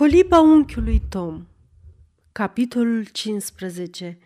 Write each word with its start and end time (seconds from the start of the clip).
Coliba 0.00 0.40
unchiului 0.40 1.02
Tom 1.08 1.46
Capitolul 2.32 3.04
15 3.04 4.18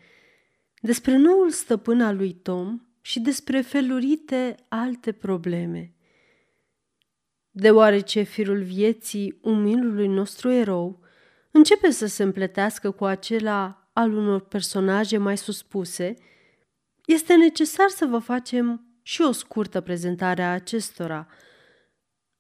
Despre 0.80 1.16
noul 1.16 1.50
stăpân 1.50 2.00
al 2.00 2.16
lui 2.16 2.32
Tom 2.32 2.80
și 3.00 3.20
despre 3.20 3.60
felurite 3.60 4.56
alte 4.68 5.12
probleme. 5.12 5.94
Deoarece 7.50 8.22
firul 8.22 8.62
vieții 8.62 9.38
umilului 9.42 10.06
nostru 10.06 10.50
erou 10.50 11.00
începe 11.50 11.90
să 11.90 12.06
se 12.06 12.22
împletească 12.22 12.90
cu 12.90 13.04
acela 13.04 13.90
al 13.92 14.12
unor 14.12 14.40
personaje 14.40 15.16
mai 15.16 15.38
suspuse, 15.38 16.14
este 17.04 17.36
necesar 17.36 17.88
să 17.88 18.06
vă 18.06 18.18
facem 18.18 18.98
și 19.02 19.22
o 19.22 19.32
scurtă 19.32 19.80
prezentare 19.80 20.42
a 20.42 20.52
acestora. 20.52 21.28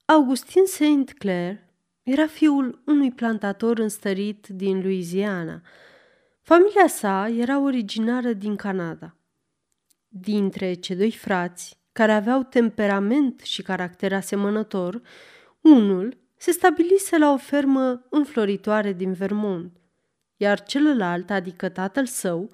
Augustin 0.04 0.64
St. 0.64 1.12
Clair 1.18 1.63
era 2.04 2.26
fiul 2.26 2.82
unui 2.86 3.12
plantator 3.12 3.78
înstărit 3.78 4.46
din 4.46 4.80
Louisiana. 4.80 5.62
Familia 6.42 6.86
sa 6.86 7.28
era 7.28 7.60
originară 7.60 8.32
din 8.32 8.56
Canada. 8.56 9.16
Dintre 10.08 10.74
cei 10.74 10.96
doi 10.96 11.10
frați, 11.10 11.78
care 11.92 12.12
aveau 12.12 12.42
temperament 12.42 13.40
și 13.40 13.62
caracter 13.62 14.12
asemănător, 14.12 15.00
unul 15.60 16.16
se 16.36 16.50
stabilise 16.50 17.18
la 17.18 17.32
o 17.32 17.36
fermă 17.36 18.06
înfloritoare 18.10 18.92
din 18.92 19.12
Vermont, 19.12 19.76
iar 20.36 20.62
celălalt, 20.62 21.30
adică 21.30 21.68
tatăl 21.68 22.06
său, 22.06 22.50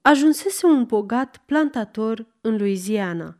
ajunsese 0.00 0.66
un 0.66 0.84
bogat 0.84 1.36
plantator 1.46 2.26
în 2.40 2.56
Louisiana. 2.56 3.36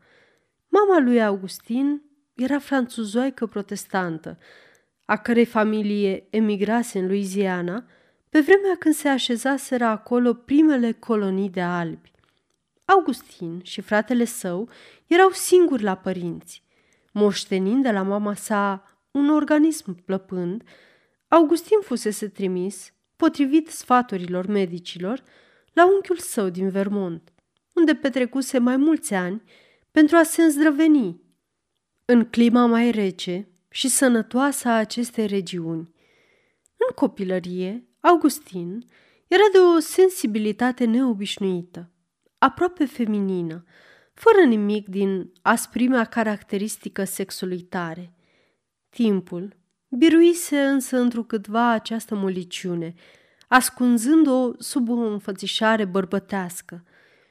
Mama 0.67 0.99
lui 0.99 1.23
Augustin 1.23 2.01
era 2.35 2.59
franțuzoică 2.59 3.45
protestantă, 3.45 4.37
a 5.09 5.17
cărei 5.17 5.45
familie 5.45 6.27
emigrase 6.29 6.99
în 6.99 7.05
Louisiana, 7.05 7.85
pe 8.29 8.39
vremea 8.39 8.75
când 8.79 8.95
se 8.95 9.07
așezaseră 9.07 9.83
acolo 9.85 10.33
primele 10.33 10.91
colonii 10.91 11.49
de 11.49 11.61
albi. 11.61 12.11
Augustin 12.85 13.61
și 13.63 13.81
fratele 13.81 14.25
său 14.25 14.69
erau 15.07 15.29
singuri 15.29 15.83
la 15.83 15.95
părinți. 15.95 16.63
Moștenind 17.11 17.83
de 17.83 17.91
la 17.91 18.01
mama 18.01 18.33
sa 18.33 18.83
un 19.11 19.29
organism 19.29 20.03
plăpând, 20.05 20.63
Augustin 21.27 21.79
fusese 21.81 22.27
trimis, 22.27 22.93
potrivit 23.15 23.67
sfaturilor 23.67 24.45
medicilor, 24.45 25.23
la 25.73 25.85
unchiul 25.85 26.17
său 26.17 26.49
din 26.49 26.69
Vermont, 26.69 27.33
unde 27.73 27.95
petrecuse 27.95 28.57
mai 28.57 28.77
mulți 28.77 29.13
ani 29.13 29.41
pentru 29.91 30.15
a 30.15 30.23
se 30.23 30.41
îndrăveni. 30.41 31.21
În 32.05 32.25
clima 32.25 32.65
mai 32.65 32.91
rece, 32.91 33.47
și 33.69 33.87
sănătoasă 33.87 34.67
a 34.67 34.77
acestei 34.77 35.27
regiuni. 35.27 35.93
În 36.77 36.95
copilărie, 36.95 37.87
Augustin 37.99 38.85
era 39.27 39.43
de 39.51 39.57
o 39.57 39.79
sensibilitate 39.79 40.85
neobișnuită, 40.85 41.91
aproape 42.37 42.85
feminină, 42.85 43.63
fără 44.13 44.45
nimic 44.45 44.87
din 44.87 45.31
asprimea 45.41 46.05
caracteristică 46.05 47.03
sexului 47.03 47.61
tare. 47.61 48.13
Timpul 48.89 49.57
biruise 49.89 50.59
însă 50.59 50.97
întrucâtva 50.97 51.69
această 51.69 52.15
moliciune, 52.15 52.93
ascunzând-o 53.47 54.51
sub 54.57 54.89
o 54.89 54.93
înfățișare 54.93 55.85
bărbătească 55.85 56.83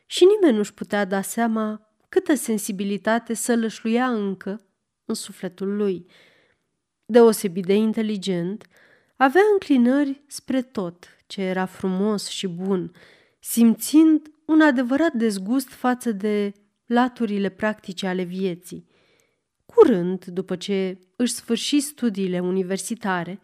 și 0.07 0.25
nimeni 0.25 0.57
nu-și 0.57 0.75
putea 0.75 1.05
da 1.05 1.21
seama 1.21 1.91
câtă 2.09 2.35
sensibilitate 2.35 3.35
să 3.35 3.57
lășluia 3.57 4.07
încă 4.07 4.68
în 5.09 5.15
sufletul 5.15 5.77
lui– 5.77 6.07
deosebit 7.11 7.65
de 7.67 7.75
inteligent, 7.75 8.67
avea 9.17 9.43
înclinări 9.53 10.23
spre 10.27 10.63
tot 10.63 11.09
ce 11.27 11.43
era 11.43 11.65
frumos 11.65 12.29
și 12.29 12.47
bun, 12.47 12.93
simțind 13.41 14.33
un 14.47 14.61
adevărat 14.61 15.13
dezgust 15.13 15.69
față 15.69 16.13
de 16.13 16.53
laturile 16.87 17.49
practice 17.49 18.07
ale 18.07 18.23
vieții. 18.23 18.87
Curând, 19.67 20.25
după 20.25 20.57
ce 20.57 20.99
își 21.17 21.33
sfârși 21.33 21.81
studiile 21.81 22.41
universitare, 22.41 23.41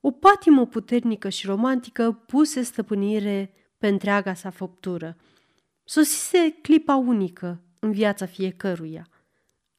o 0.00 0.10
patimă 0.10 0.66
puternică 0.66 1.28
și 1.28 1.46
romantică 1.46 2.12
puse 2.12 2.62
stăpânire 2.62 3.54
pe 3.78 3.88
întreaga 3.88 4.34
sa 4.34 4.50
făptură. 4.50 5.16
Sosise 5.84 6.58
clipa 6.62 6.94
unică 6.94 7.62
în 7.78 7.92
viața 7.92 8.26
fiecăruia. 8.26 9.08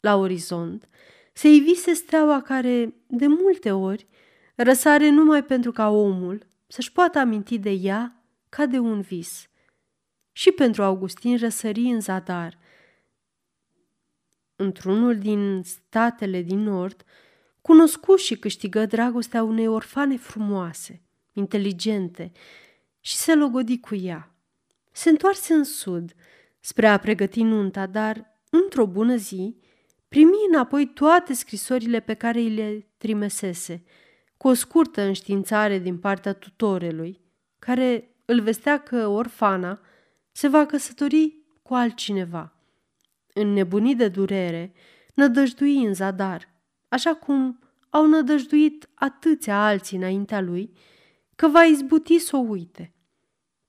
La 0.03 0.15
orizont, 0.15 0.89
se 1.33 1.47
ivise 1.47 1.93
steaua 1.93 2.41
care, 2.41 2.93
de 3.07 3.27
multe 3.27 3.71
ori, 3.71 4.07
răsare 4.55 5.09
numai 5.09 5.43
pentru 5.43 5.71
ca 5.71 5.89
omul 5.89 6.45
să-și 6.67 6.91
poată 6.91 7.19
aminti 7.19 7.59
de 7.59 7.69
ea 7.69 8.23
ca 8.49 8.65
de 8.65 8.77
un 8.79 9.01
vis. 9.01 9.49
Și 10.31 10.51
pentru 10.51 10.83
Augustin 10.83 11.37
răsări 11.37 11.79
în 11.79 11.99
zadar. 11.99 12.57
Într-unul 14.55 15.17
din 15.17 15.61
statele 15.63 16.41
din 16.41 16.59
nord, 16.59 17.03
cunoscu 17.61 18.15
și 18.15 18.35
câștigă 18.35 18.85
dragostea 18.85 19.43
unei 19.43 19.67
orfane 19.67 20.17
frumoase, 20.17 21.01
inteligente, 21.33 22.31
și 22.99 23.15
se 23.15 23.35
logodi 23.35 23.79
cu 23.79 23.95
ea. 23.95 24.35
Se 24.91 25.09
întoarse 25.09 25.53
în 25.53 25.63
sud, 25.63 26.13
spre 26.59 26.87
a 26.87 26.97
pregăti 26.97 27.43
nunta, 27.43 27.85
dar, 27.85 28.37
într-o 28.49 28.85
bună 28.85 29.15
zi, 29.15 29.61
primi 30.13 30.37
înapoi 30.47 30.87
toate 30.87 31.33
scrisorile 31.33 31.99
pe 31.99 32.13
care 32.13 32.39
îi 32.39 32.49
le 32.49 32.87
trimesese, 32.97 33.83
cu 34.37 34.47
o 34.47 34.53
scurtă 34.53 35.01
înștiințare 35.01 35.79
din 35.79 35.97
partea 35.97 36.33
tutorelui, 36.33 37.21
care 37.59 38.15
îl 38.25 38.41
vestea 38.41 38.77
că 38.79 39.07
orfana 39.07 39.79
se 40.31 40.47
va 40.47 40.65
căsători 40.65 41.37
cu 41.61 41.73
altcineva. 41.73 42.53
În 43.33 43.53
nebunii 43.53 43.95
de 43.95 44.07
durere, 44.07 44.73
nădăjdui 45.13 45.85
în 45.85 45.93
zadar, 45.93 46.49
așa 46.89 47.13
cum 47.13 47.59
au 47.89 48.07
nădăjduit 48.07 48.89
atâția 48.93 49.65
alții 49.65 49.97
înaintea 49.97 50.41
lui, 50.41 50.73
că 51.35 51.47
va 51.47 51.63
izbuti 51.63 52.19
să 52.19 52.35
o 52.35 52.39
uite. 52.39 52.93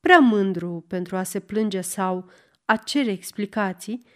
Prea 0.01 0.19
mândru 0.19 0.85
pentru 0.89 1.17
a 1.17 1.23
se 1.23 1.41
plânge 1.41 1.81
sau 1.81 2.31
a 2.65 2.77
cere 2.77 3.11
explicații, 3.11 4.07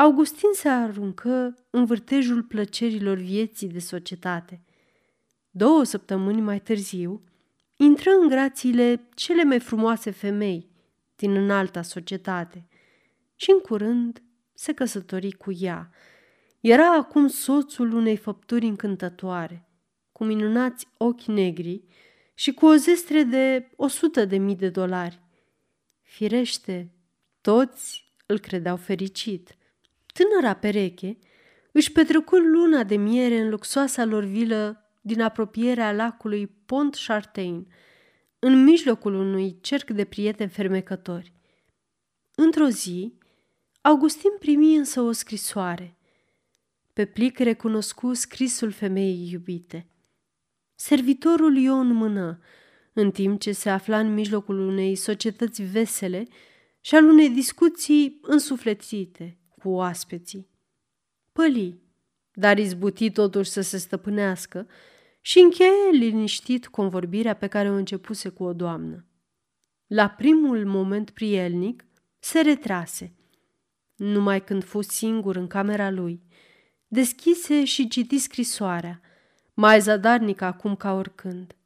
Augustin 0.00 0.48
se 0.52 0.68
aruncă 0.68 1.54
în 1.70 1.84
vârtejul 1.84 2.42
plăcerilor 2.42 3.16
vieții 3.16 3.68
de 3.68 3.78
societate. 3.78 4.64
Două 5.50 5.84
săptămâni 5.84 6.40
mai 6.40 6.60
târziu, 6.60 7.24
intră 7.76 8.10
în 8.10 8.28
grațiile 8.28 9.08
cele 9.14 9.44
mai 9.44 9.60
frumoase 9.60 10.10
femei 10.10 10.70
din 11.16 11.34
înalta 11.34 11.82
societate 11.82 12.68
și 13.34 13.50
în 13.50 13.58
curând 13.58 14.22
se 14.54 14.72
căsători 14.72 15.32
cu 15.32 15.52
ea. 15.52 15.90
Era 16.60 16.94
acum 16.94 17.28
soțul 17.28 17.92
unei 17.92 18.16
făpturi 18.16 18.66
încântătoare, 18.66 19.68
cu 20.12 20.24
minunați 20.24 20.88
ochi 20.96 21.24
negri 21.24 21.84
și 22.34 22.52
cu 22.52 22.66
o 22.66 22.74
zestre 22.74 23.22
de 23.22 23.70
o 23.76 23.86
sută 23.86 24.24
de 24.24 24.36
mii 24.36 24.56
de 24.56 24.68
dolari. 24.68 25.20
Firește, 26.02 26.92
toți 27.40 28.12
îl 28.26 28.38
credeau 28.38 28.76
fericit. 28.76 29.57
Tânăra 30.18 30.54
pereche 30.54 31.18
își 31.72 31.92
petrecu 31.92 32.36
luna 32.36 32.84
de 32.84 32.96
miere 32.96 33.38
în 33.38 33.48
luxoasa 33.48 34.04
lor 34.04 34.24
vilă 34.24 34.90
din 35.00 35.20
apropierea 35.20 35.92
lacului 35.92 36.46
Pont 36.46 36.96
Chartain, 37.06 37.66
în 38.38 38.64
mijlocul 38.64 39.14
unui 39.14 39.58
cerc 39.60 39.90
de 39.90 40.04
prieteni 40.04 40.50
fermecători. 40.50 41.32
Într-o 42.34 42.68
zi, 42.68 43.18
Augustin 43.80 44.30
primi 44.38 44.76
însă 44.76 45.00
o 45.00 45.12
scrisoare. 45.12 45.96
Pe 46.92 47.04
plic 47.04 47.38
recunoscu 47.38 48.12
scrisul 48.12 48.70
femeii 48.70 49.30
iubite. 49.30 49.86
Servitorul 50.74 51.56
Ion 51.56 51.92
mână, 51.92 52.38
în 52.92 53.10
timp 53.10 53.40
ce 53.40 53.52
se 53.52 53.70
afla 53.70 53.98
în 53.98 54.14
mijlocul 54.14 54.58
unei 54.58 54.94
societăți 54.94 55.62
vesele 55.62 56.26
și 56.80 56.94
al 56.94 57.04
unei 57.04 57.30
discuții 57.30 58.18
însuflețite 58.22 59.37
cu 59.58 59.68
oaspeții. 59.68 60.48
Păli, 61.32 61.80
dar 62.32 62.58
izbuti 62.58 63.10
totuși 63.10 63.50
să 63.50 63.60
se 63.60 63.76
stăpânească 63.76 64.66
și 65.20 65.38
încheie 65.38 65.90
liniștit 65.92 66.66
convorbirea 66.66 67.34
pe 67.34 67.46
care 67.46 67.70
o 67.70 67.74
începuse 67.74 68.28
cu 68.28 68.44
o 68.44 68.52
doamnă. 68.52 69.06
La 69.86 70.08
primul 70.08 70.66
moment 70.66 71.10
prielnic, 71.10 71.84
se 72.18 72.40
retrase. 72.40 73.12
Numai 73.96 74.44
când 74.44 74.64
fu 74.64 74.80
singur 74.80 75.36
în 75.36 75.46
camera 75.46 75.90
lui, 75.90 76.22
deschise 76.86 77.64
și 77.64 77.88
citi 77.88 78.18
scrisoarea, 78.18 79.00
mai 79.54 79.80
zadarnică 79.80 80.44
acum 80.44 80.76
ca 80.76 80.92
oricând. 80.92 81.56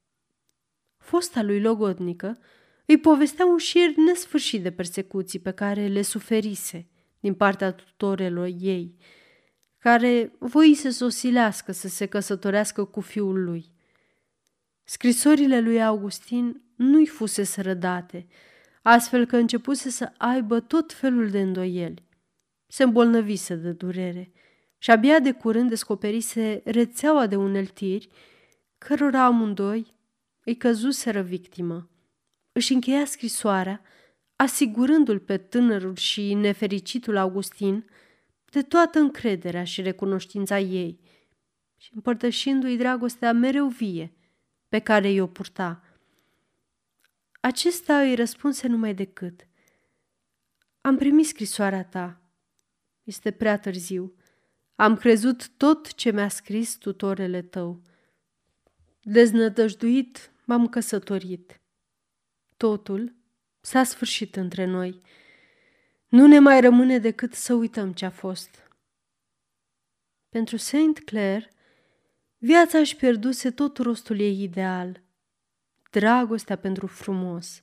Fosta 0.96 1.42
lui 1.42 1.60
logodnică 1.60 2.38
îi 2.86 2.98
povestea 2.98 3.46
un 3.46 3.58
șir 3.58 3.94
nesfârșit 3.96 4.62
de 4.62 4.70
persecuții 4.70 5.38
pe 5.38 5.50
care 5.50 5.86
le 5.86 6.02
suferise 6.02 6.86
din 7.22 7.34
partea 7.34 7.72
tutorelor 7.72 8.48
ei, 8.58 8.96
care 9.78 10.32
voi 10.38 10.74
să 10.74 10.90
sosilească 10.90 11.72
să 11.72 11.88
se 11.88 12.06
căsătorească 12.06 12.84
cu 12.84 13.00
fiul 13.00 13.44
lui. 13.44 13.72
Scrisorile 14.84 15.60
lui 15.60 15.82
Augustin 15.82 16.62
nu-i 16.76 17.06
fusese 17.06 17.60
rădate, 17.60 18.26
astfel 18.82 19.26
că 19.26 19.36
începuse 19.36 19.90
să 19.90 20.12
aibă 20.16 20.60
tot 20.60 20.92
felul 20.92 21.30
de 21.30 21.40
îndoieli. 21.40 22.04
Se 22.66 22.82
îmbolnăvise 22.82 23.54
de 23.54 23.72
durere 23.72 24.32
și 24.78 24.90
abia 24.90 25.18
de 25.18 25.32
curând 25.32 25.68
descoperise 25.68 26.62
rețeaua 26.64 27.26
de 27.26 27.36
uneltiri, 27.36 28.08
cărora 28.78 29.24
amândoi 29.24 29.94
îi 30.44 30.56
căzuseră 30.56 31.20
victimă. 31.20 31.90
Își 32.52 32.72
încheia 32.72 33.04
scrisoarea, 33.04 33.82
asigurându-l 34.42 35.18
pe 35.18 35.36
tânărul 35.36 35.96
și 35.96 36.34
nefericitul 36.34 37.16
Augustin 37.16 37.84
de 38.50 38.62
toată 38.62 38.98
încrederea 38.98 39.64
și 39.64 39.82
recunoștința 39.82 40.58
ei 40.58 41.00
și 41.76 41.90
împărtășindu-i 41.94 42.76
dragostea 42.76 43.32
mereu 43.32 43.68
vie 43.68 44.12
pe 44.68 44.78
care 44.78 45.10
i-o 45.10 45.26
purta. 45.26 45.82
Acesta 47.40 48.00
îi 48.00 48.14
răspunse 48.14 48.66
numai 48.66 48.94
decât. 48.94 49.46
Am 50.80 50.96
primit 50.96 51.26
scrisoarea 51.26 51.84
ta. 51.84 52.20
Este 53.02 53.30
prea 53.30 53.58
târziu. 53.58 54.14
Am 54.74 54.96
crezut 54.96 55.48
tot 55.48 55.94
ce 55.94 56.10
mi-a 56.10 56.28
scris 56.28 56.76
tutorele 56.76 57.42
tău. 57.42 57.82
Deznădăjduit 59.02 60.32
m-am 60.44 60.68
căsătorit. 60.68 61.60
Totul 62.56 63.20
s-a 63.62 63.82
sfârșit 63.84 64.36
între 64.36 64.64
noi. 64.64 65.00
Nu 66.08 66.26
ne 66.26 66.38
mai 66.38 66.60
rămâne 66.60 66.98
decât 66.98 67.34
să 67.34 67.54
uităm 67.54 67.92
ce 67.92 68.04
a 68.04 68.10
fost. 68.10 68.70
Pentru 70.28 70.56
Saint 70.56 70.98
Clair, 70.98 71.48
viața 72.38 72.78
își 72.78 72.96
pierduse 72.96 73.50
tot 73.50 73.78
rostul 73.78 74.20
ei 74.20 74.42
ideal, 74.42 75.02
dragostea 75.90 76.56
pentru 76.56 76.86
frumos. 76.86 77.60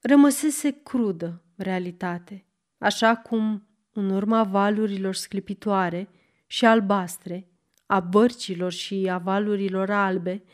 Rămăsese 0.00 0.82
crudă 0.82 1.44
realitate, 1.56 2.44
așa 2.78 3.16
cum, 3.16 3.68
în 3.92 4.10
urma 4.10 4.44
valurilor 4.44 5.14
sclipitoare 5.14 6.08
și 6.46 6.66
albastre, 6.66 7.48
a 7.86 8.00
bărcilor 8.00 8.72
și 8.72 9.08
a 9.10 9.18
valurilor 9.18 9.90
albe, 9.90 10.44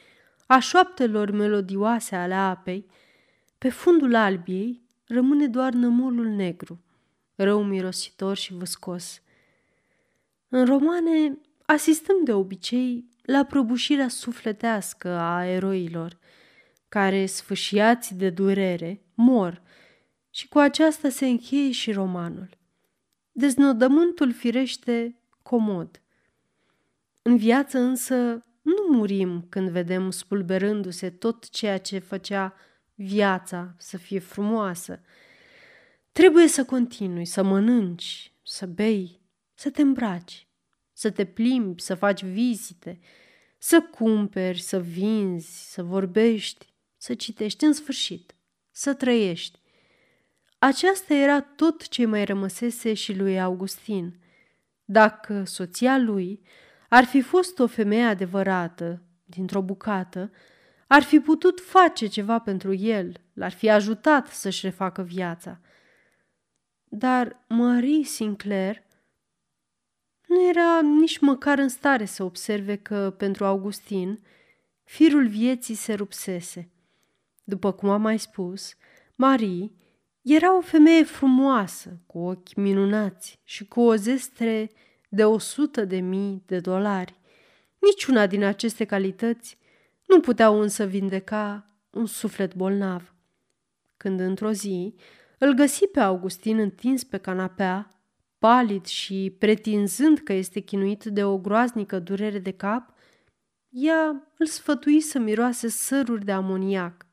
a 0.47 0.59
șoaptelor 0.59 1.31
melodioase 1.31 2.17
ale 2.17 2.35
apei, 2.35 2.87
pe 3.63 3.69
fundul 3.69 4.15
albiei 4.15 4.83
rămâne 5.07 5.47
doar 5.47 5.73
nămolul 5.73 6.27
negru, 6.27 6.85
rău 7.35 7.63
mirositor 7.63 8.37
și 8.37 8.53
văscos. 8.53 9.23
În 10.49 10.65
romane 10.65 11.39
asistăm 11.67 12.25
de 12.25 12.33
obicei 12.33 13.05
la 13.23 13.45
prăbușirea 13.45 14.09
sufletească 14.09 15.09
a 15.09 15.45
eroilor, 15.45 16.19
care, 16.89 17.27
sfâșiați 17.27 18.15
de 18.15 18.31
durere, 18.31 19.03
mor 19.15 19.63
și 20.31 20.49
cu 20.49 20.59
aceasta 20.59 21.09
se 21.09 21.27
încheie 21.27 21.71
și 21.71 21.93
romanul. 21.93 22.49
Deznodământul 23.33 24.33
firește 24.33 25.19
comod. 25.43 26.03
În 27.23 27.37
viață 27.37 27.79
însă 27.79 28.15
nu 28.63 28.97
murim 28.97 29.47
când 29.49 29.69
vedem 29.69 30.11
spulberându-se 30.11 31.11
tot 31.11 31.49
ceea 31.49 31.79
ce 31.79 31.99
făcea 31.99 32.55
viața 32.95 33.75
să 33.79 33.97
fie 33.97 34.19
frumoasă. 34.19 35.01
Trebuie 36.13 36.47
să 36.49 36.65
continui, 36.65 37.25
să 37.25 37.43
mănânci, 37.43 38.33
să 38.43 38.67
bei, 38.67 39.21
să 39.55 39.71
te 39.71 39.83
îmbraci, 39.83 40.47
să 40.93 41.11
te 41.11 41.25
plimbi, 41.25 41.83
să 41.83 41.95
faci 41.95 42.25
vizite, 42.25 43.01
să 43.59 43.81
cumperi, 43.81 44.61
să 44.61 44.81
vinzi, 44.81 45.73
să 45.73 45.83
vorbești, 45.83 46.67
să 46.97 47.15
citești 47.15 47.65
în 47.65 47.73
sfârșit, 47.73 48.35
să 48.71 48.95
trăiești. 48.95 49.61
Aceasta 50.59 51.15
era 51.15 51.41
tot 51.41 51.89
ce 51.89 52.07
mai 52.07 52.25
rămăsese 52.25 52.95
și 52.95 53.17
lui 53.17 53.41
Augustin. 53.41 54.21
Dacă 54.85 55.45
soția 55.45 55.99
lui 55.99 56.43
ar 56.89 57.05
fi 57.05 57.21
fost 57.21 57.59
o 57.59 57.67
femeie 57.67 58.05
adevărată, 58.05 59.03
dintr-o 59.25 59.63
bucată, 59.63 60.31
ar 60.93 61.03
fi 61.03 61.21
putut 61.21 61.61
face 61.61 62.07
ceva 62.07 62.39
pentru 62.39 62.75
el, 62.75 63.21
l-ar 63.33 63.53
fi 63.53 63.71
ajutat 63.71 64.29
să-și 64.29 64.67
refacă 64.67 65.03
viața. 65.03 65.61
Dar 66.85 67.45
Marie 67.49 68.05
Sinclair 68.05 68.83
nu 70.27 70.49
era 70.49 70.81
nici 70.81 71.19
măcar 71.19 71.59
în 71.59 71.69
stare 71.69 72.05
să 72.05 72.23
observe 72.23 72.77
că, 72.77 73.15
pentru 73.19 73.45
Augustin, 73.45 74.25
firul 74.85 75.27
vieții 75.27 75.75
se 75.75 75.95
rupsese. 75.95 76.71
După 77.45 77.73
cum 77.73 77.89
am 77.89 78.03
mai 78.03 78.19
spus, 78.19 78.77
Marie 79.15 79.73
era 80.23 80.57
o 80.57 80.61
femeie 80.61 81.05
frumoasă, 81.05 82.01
cu 82.07 82.19
ochi 82.19 82.55
minunați 82.55 83.41
și 83.45 83.65
cu 83.65 83.81
o 83.81 83.95
zestre 83.95 84.71
de 85.09 85.25
o 85.25 85.39
sută 85.39 85.85
de 85.85 86.01
mii 86.01 86.43
de 86.47 86.61
dolari. 86.61 87.15
Niciuna 87.79 88.27
din 88.27 88.45
aceste 88.45 88.85
calități 88.85 89.61
nu 90.13 90.21
puteau 90.21 90.61
însă 90.61 90.85
vindeca 90.85 91.67
un 91.91 92.07
suflet 92.07 92.55
bolnav. 92.55 93.15
Când 93.97 94.21
într-o 94.21 94.53
zi 94.53 94.95
îl 95.39 95.55
găsi 95.55 95.87
pe 95.87 96.01
Augustin 96.01 96.59
întins 96.59 97.05
pe 97.05 97.19
canapea, 97.19 97.91
palid 98.39 98.87
și 98.87 99.37
pretinzând 99.39 100.19
că 100.19 100.33
este 100.33 100.61
chinuit 100.61 101.05
de 101.05 101.25
o 101.25 101.39
groaznică 101.39 101.99
durere 101.99 102.39
de 102.39 102.51
cap, 102.51 102.95
ea 103.69 104.33
îl 104.39 104.47
sfătui 104.47 105.01
să 105.01 105.19
miroase 105.19 105.69
săruri 105.69 106.25
de 106.25 106.33
amoniac. 106.33 107.07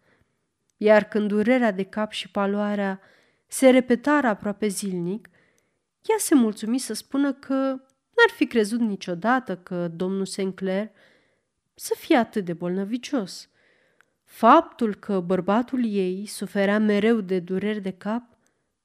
Iar 0.78 1.04
când 1.04 1.28
durerea 1.28 1.72
de 1.72 1.84
cap 1.84 2.12
și 2.12 2.32
paloarea 2.32 3.00
se 3.48 3.70
repetară 3.70 4.28
aproape 4.28 4.68
zilnic, 4.68 5.30
ea 6.02 6.16
se 6.18 6.36
mulțumi 6.36 6.78
să 6.78 6.94
spună 6.94 7.34
că 7.34 7.56
n-ar 7.56 8.30
fi 8.36 8.48
crezut 8.48 8.80
niciodată 8.80 9.58
că 9.58 9.88
domnul 9.88 10.26
Sinclair 10.26 10.90
să 11.80 11.96
fie 11.98 12.16
atât 12.16 12.46
de 12.46 12.54
bolnăvicios. 12.54 13.50
Faptul 14.24 14.96
că 14.96 15.20
bărbatul 15.20 15.86
ei 15.86 16.26
suferea 16.26 16.80
mereu 16.80 17.22
de 17.22 17.40
dureri 17.40 17.82
de 17.82 17.92
cap 17.92 18.24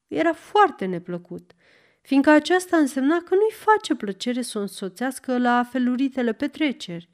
era 0.08 0.32
foarte 0.32 0.84
neplăcut, 0.84 1.52
fiindcă 2.00 2.30
aceasta 2.30 2.76
însemna 2.76 3.16
că 3.16 3.34
nu-i 3.34 3.52
face 3.52 3.94
plăcere 3.94 4.42
să 4.42 4.58
o 4.58 4.60
însoțească 4.60 5.38
la 5.38 5.64
feluritele 5.70 6.32
petreceri. 6.32 7.08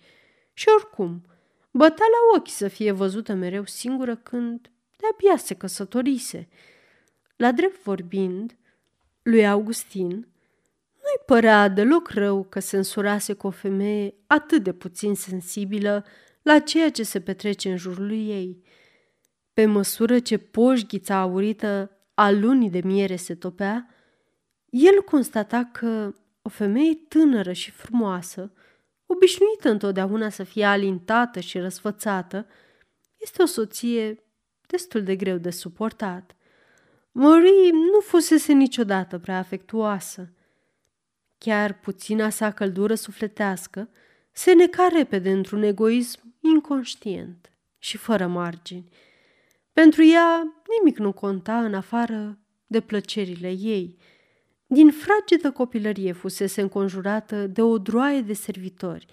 Și 0.53 0.69
oricum, 0.77 1.25
bătea 1.71 2.05
la 2.11 2.39
ochi 2.39 2.49
să 2.49 2.69
fie 2.69 2.93
văzută 2.93 3.35
mereu 3.35 3.65
singură 3.65 4.17
când 4.17 4.71
de-abia 4.97 5.37
se 5.37 5.55
căsătorise. 5.55 6.49
La 7.37 7.53
drept 7.53 7.83
vorbind, 7.83 8.57
lui 9.23 9.47
Augustin 9.47 10.27
nu-i 11.11 11.25
părea 11.27 11.69
deloc 11.69 12.09
rău 12.09 12.45
că 12.45 12.61
se 12.61 12.77
însurase 12.77 13.33
cu 13.33 13.47
o 13.47 13.51
femeie 13.51 14.15
atât 14.27 14.63
de 14.63 14.73
puțin 14.73 15.15
sensibilă 15.15 16.05
la 16.43 16.59
ceea 16.59 16.91
ce 16.91 17.03
se 17.03 17.21
petrece 17.21 17.71
în 17.71 17.77
jurul 17.77 18.11
ei. 18.11 18.63
Pe 19.53 19.67
măsură 19.67 20.19
ce 20.19 20.39
poșghița 20.39 21.17
aurită 21.17 21.91
a 22.15 22.31
lunii 22.31 22.71
de 22.71 22.81
miere 22.85 23.17
se 23.17 23.35
topea, 23.35 23.89
el 24.71 25.03
constata 25.03 25.71
că 25.73 26.15
o 26.43 26.49
femeie 26.49 26.95
tânără 26.95 27.53
și 27.53 27.71
frumoasă, 27.71 28.53
obișnuită 29.07 29.71
întotdeauna 29.71 30.29
să 30.29 30.43
fie 30.43 30.65
alintată 30.65 31.41
și 31.41 31.59
răsfățată, 31.59 32.47
este 33.17 33.43
o 33.43 33.47
soție 33.47 34.23
destul 34.67 35.03
de 35.03 35.17
greu 35.17 35.37
de 35.37 35.51
suportat. 35.51 36.37
Marie 37.13 37.71
nu 37.73 38.01
fusese 38.01 38.53
niciodată 38.53 39.19
prea 39.19 39.39
afectuoasă– 39.39 40.33
Chiar 41.45 41.79
puțina 41.79 42.29
sa 42.29 42.51
căldură 42.51 42.95
sufletească 42.95 43.89
se 44.33 44.53
neca 44.53 44.89
repede 44.93 45.31
într-un 45.31 45.63
egoism 45.63 46.37
inconștient 46.41 47.53
și 47.79 47.97
fără 47.97 48.27
margini. 48.27 48.89
Pentru 49.73 50.05
ea 50.05 50.43
nimic 50.79 50.99
nu 50.99 51.13
conta 51.13 51.65
în 51.65 51.75
afară 51.75 52.39
de 52.67 52.81
plăcerile 52.81 53.51
ei. 53.51 53.97
Din 54.67 54.91
fragedă 54.91 55.51
copilărie 55.51 56.13
fusese 56.13 56.61
înconjurată 56.61 57.47
de 57.47 57.63
o 57.63 57.79
droaie 57.79 58.21
de 58.21 58.33
servitori 58.33 59.07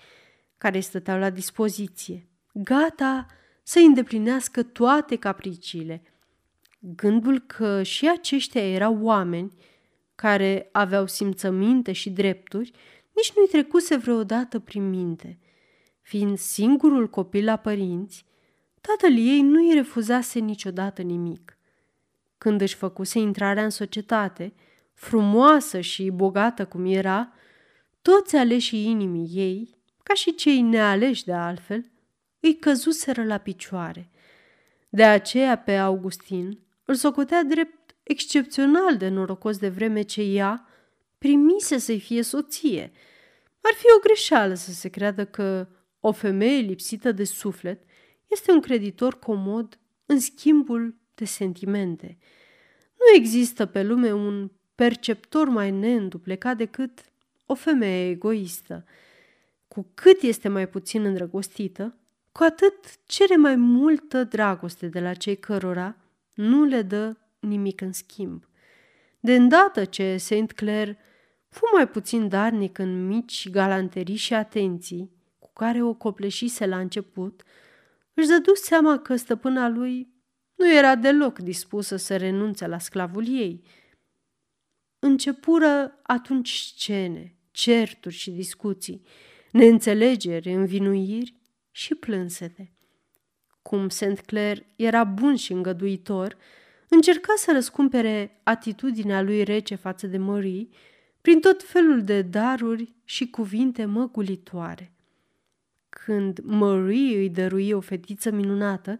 care 0.57 0.79
stăteau 0.79 1.19
la 1.19 1.29
dispoziție, 1.29 2.27
gata 2.53 3.25
să 3.63 3.79
îndeplinească 3.79 4.63
toate 4.63 5.15
capriciile. 5.15 6.01
Gândul 6.79 7.39
că 7.39 7.83
și 7.83 8.09
aceștia 8.09 8.69
erau 8.69 8.97
oameni 9.01 9.53
care 10.17 10.69
aveau 10.71 11.07
simțăminte 11.07 11.91
și 11.91 12.09
drepturi, 12.09 12.71
nici 13.15 13.33
nu-i 13.35 13.47
trecuse 13.47 13.95
vreodată 13.95 14.59
prin 14.59 14.89
minte. 14.89 15.39
Fiind 16.01 16.37
singurul 16.37 17.09
copil 17.09 17.43
la 17.43 17.55
părinți, 17.55 18.25
tatăl 18.81 19.17
ei 19.17 19.41
nu 19.41 19.67
îi 19.67 19.73
refuzase 19.73 20.39
niciodată 20.39 21.01
nimic. 21.01 21.57
Când 22.37 22.61
își 22.61 22.75
făcuse 22.75 23.19
intrarea 23.19 23.63
în 23.63 23.69
societate, 23.69 24.53
frumoasă 24.93 25.79
și 25.79 26.09
bogată 26.09 26.65
cum 26.65 26.85
era, 26.85 27.33
toți 28.01 28.35
aleșii 28.35 28.85
inimii 28.85 29.29
ei, 29.33 29.77
ca 30.03 30.13
și 30.13 30.35
cei 30.35 30.61
nealeși 30.61 31.25
de 31.25 31.33
altfel, 31.33 31.91
îi 32.39 32.55
căzuseră 32.55 33.23
la 33.23 33.37
picioare. 33.37 34.09
De 34.89 35.03
aceea 35.03 35.57
pe 35.57 35.75
Augustin 35.77 36.59
îl 36.85 36.95
socotea 36.95 37.43
drept 37.43 37.76
excepțional 38.07 38.97
de 38.97 39.07
norocos 39.07 39.57
de 39.57 39.69
vreme 39.69 40.01
ce 40.01 40.21
ea 40.21 40.67
primise 41.17 41.77
să-i 41.77 41.99
fie 41.99 42.21
soție. 42.21 42.91
Ar 43.61 43.73
fi 43.73 43.85
o 43.97 43.99
greșeală 43.99 44.53
să 44.53 44.71
se 44.71 44.89
creadă 44.89 45.25
că 45.25 45.67
o 45.99 46.11
femeie 46.11 46.59
lipsită 46.59 47.11
de 47.11 47.23
suflet 47.23 47.83
este 48.27 48.51
un 48.51 48.61
creditor 48.61 49.19
comod 49.19 49.79
în 50.05 50.19
schimbul 50.19 50.95
de 51.15 51.25
sentimente. 51.25 52.17
Nu 52.93 53.15
există 53.15 53.65
pe 53.65 53.83
lume 53.83 54.13
un 54.13 54.51
perceptor 54.75 55.49
mai 55.49 55.71
neînduplecat 55.71 56.57
decât 56.57 56.99
o 57.45 57.53
femeie 57.53 58.09
egoistă. 58.09 58.85
Cu 59.67 59.91
cât 59.93 60.21
este 60.21 60.47
mai 60.47 60.69
puțin 60.69 61.03
îndrăgostită, 61.03 61.97
cu 62.31 62.43
atât 62.43 63.05
cere 63.05 63.35
mai 63.35 63.55
multă 63.55 64.23
dragoste 64.23 64.87
de 64.87 64.99
la 64.99 65.13
cei 65.13 65.37
cărora 65.37 65.95
nu 66.33 66.63
le 66.63 66.81
dă 66.81 67.15
nimic 67.39 67.81
în 67.81 67.91
schimb. 67.91 68.47
De 69.19 69.35
îndată 69.35 69.85
ce 69.85 70.17
Saint 70.17 70.51
Clair 70.51 70.97
fu 71.47 71.65
mai 71.73 71.87
puțin 71.87 72.27
darnic 72.27 72.77
în 72.77 73.07
mici 73.07 73.49
galanterii 73.49 74.15
și 74.15 74.33
atenții 74.33 75.11
cu 75.39 75.53
care 75.53 75.83
o 75.83 75.93
copleșise 75.93 76.65
la 76.65 76.79
început, 76.79 77.43
își 78.13 78.27
dădu 78.27 78.53
seama 78.53 78.99
că 78.99 79.15
stăpâna 79.15 79.67
lui 79.67 80.15
nu 80.55 80.73
era 80.73 80.95
deloc 80.95 81.39
dispusă 81.39 81.95
să 81.95 82.17
renunțe 82.17 82.67
la 82.67 82.79
sclavul 82.79 83.27
ei. 83.27 83.63
Începură 84.99 85.99
atunci 86.03 86.51
scene, 86.51 87.35
certuri 87.51 88.15
și 88.15 88.31
discuții, 88.31 89.01
neînțelegeri, 89.51 90.53
învinuiri 90.53 91.35
și 91.71 91.95
plânsete. 91.95 92.71
Cum 93.61 93.89
St. 93.89 94.19
Clair 94.25 94.65
era 94.75 95.03
bun 95.03 95.35
și 95.35 95.51
îngăduitor, 95.51 96.37
încerca 96.89 97.33
să 97.37 97.51
răscumpere 97.51 98.39
atitudinea 98.43 99.21
lui 99.21 99.43
rece 99.43 99.75
față 99.75 100.07
de 100.07 100.17
Marie 100.17 100.67
prin 101.21 101.39
tot 101.39 101.63
felul 101.63 102.03
de 102.03 102.21
daruri 102.21 102.93
și 103.03 103.29
cuvinte 103.29 103.85
măgulitoare. 103.85 104.91
Când 105.89 106.39
Marie 106.43 107.17
îi 107.17 107.29
dărui 107.29 107.71
o 107.71 107.79
fetiță 107.79 108.31
minunată, 108.31 108.99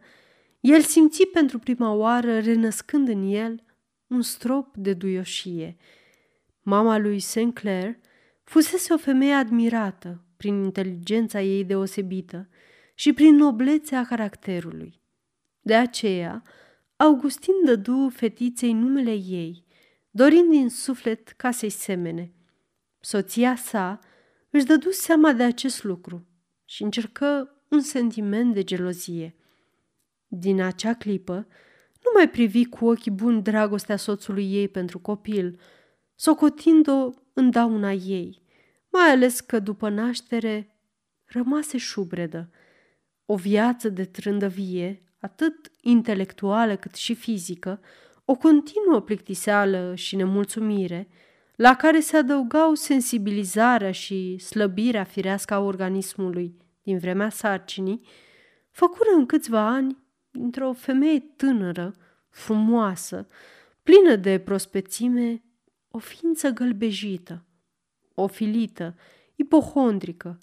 el 0.60 0.82
simți 0.82 1.25
pentru 1.25 1.60
prima 1.60 1.91
oară, 1.91 2.39
renăscând 2.39 3.08
în 3.08 3.27
el, 3.27 3.63
un 4.08 4.22
strop 4.22 4.77
de 4.77 4.94
duioșie. 4.94 5.77
Mama 6.62 6.98
lui 6.98 7.20
Sinclair 7.20 7.98
fusese 8.44 8.94
o 8.94 8.98
femeie 8.98 9.34
admirată 9.34 10.22
prin 10.38 10.63
inteligența 10.63 11.41
ei 11.41 11.63
deosebită 11.63 12.50
și 12.96 13.13
prin 13.13 13.36
noblețea 13.36 14.06
caracterului. 14.06 15.01
De 15.62 15.75
aceea, 15.75 16.41
Augustin 16.97 17.53
dădu 17.65 18.09
fetiței 18.09 18.73
numele 18.73 19.13
ei, 19.13 19.65
dorind 20.09 20.49
din 20.49 20.69
suflet 20.69 21.27
ca 21.27 21.51
să-i 21.51 21.69
semene. 21.69 22.33
Soția 22.99 23.55
sa 23.55 23.99
își 24.49 24.65
dădu 24.65 24.89
seama 24.89 25.33
de 25.33 25.43
acest 25.43 25.83
lucru 25.83 26.27
și 26.65 26.83
încercă 26.83 27.55
un 27.69 27.81
sentiment 27.81 28.53
de 28.53 28.63
gelozie. 28.63 29.35
Din 30.27 30.61
acea 30.61 30.93
clipă, 30.93 31.47
nu 32.03 32.11
mai 32.13 32.29
privi 32.29 32.65
cu 32.65 32.85
ochii 32.85 33.11
buni 33.11 33.41
dragostea 33.41 33.97
soțului 33.97 34.53
ei 34.53 34.67
pentru 34.67 34.99
copil, 34.99 35.59
socotind-o 36.15 37.09
în 37.33 37.49
dauna 37.49 37.91
ei, 37.91 38.41
mai 38.91 39.09
ales 39.09 39.39
că 39.39 39.59
după 39.59 39.89
naștere 39.89 40.79
rămase 41.25 41.77
șubredă. 41.77 42.49
O 43.25 43.35
viață 43.35 43.89
de 43.89 44.05
trândăvie, 44.05 45.06
atât 45.19 45.71
intelectuală 45.81 46.75
cât 46.75 46.95
și 46.95 47.15
fizică, 47.15 47.79
o 48.25 48.36
continuă 48.36 49.01
plictiseală 49.01 49.95
și 49.95 50.15
nemulțumire, 50.15 51.07
la 51.55 51.75
care 51.75 52.00
se 52.00 52.17
adăugau 52.17 52.74
sensibilizarea 52.74 53.91
și 53.91 54.38
slăbirea 54.38 55.03
firească 55.03 55.53
a 55.53 55.59
organismului 55.59 56.57
din 56.83 56.97
vremea 56.97 57.29
sarcinii, 57.29 58.01
făcură 58.71 59.09
în 59.15 59.25
câțiva 59.25 59.67
ani, 59.67 59.97
dintr-o 60.31 60.74
femeie 60.74 61.19
tânără, 61.19 61.95
frumoasă, 62.29 63.27
plină 63.83 64.15
de 64.15 64.39
prospețime, 64.39 65.43
o 65.89 65.97
ființă 65.97 66.50
gălbejită, 66.50 67.45
ofilită, 68.13 68.95
ipohondrică, 69.36 70.39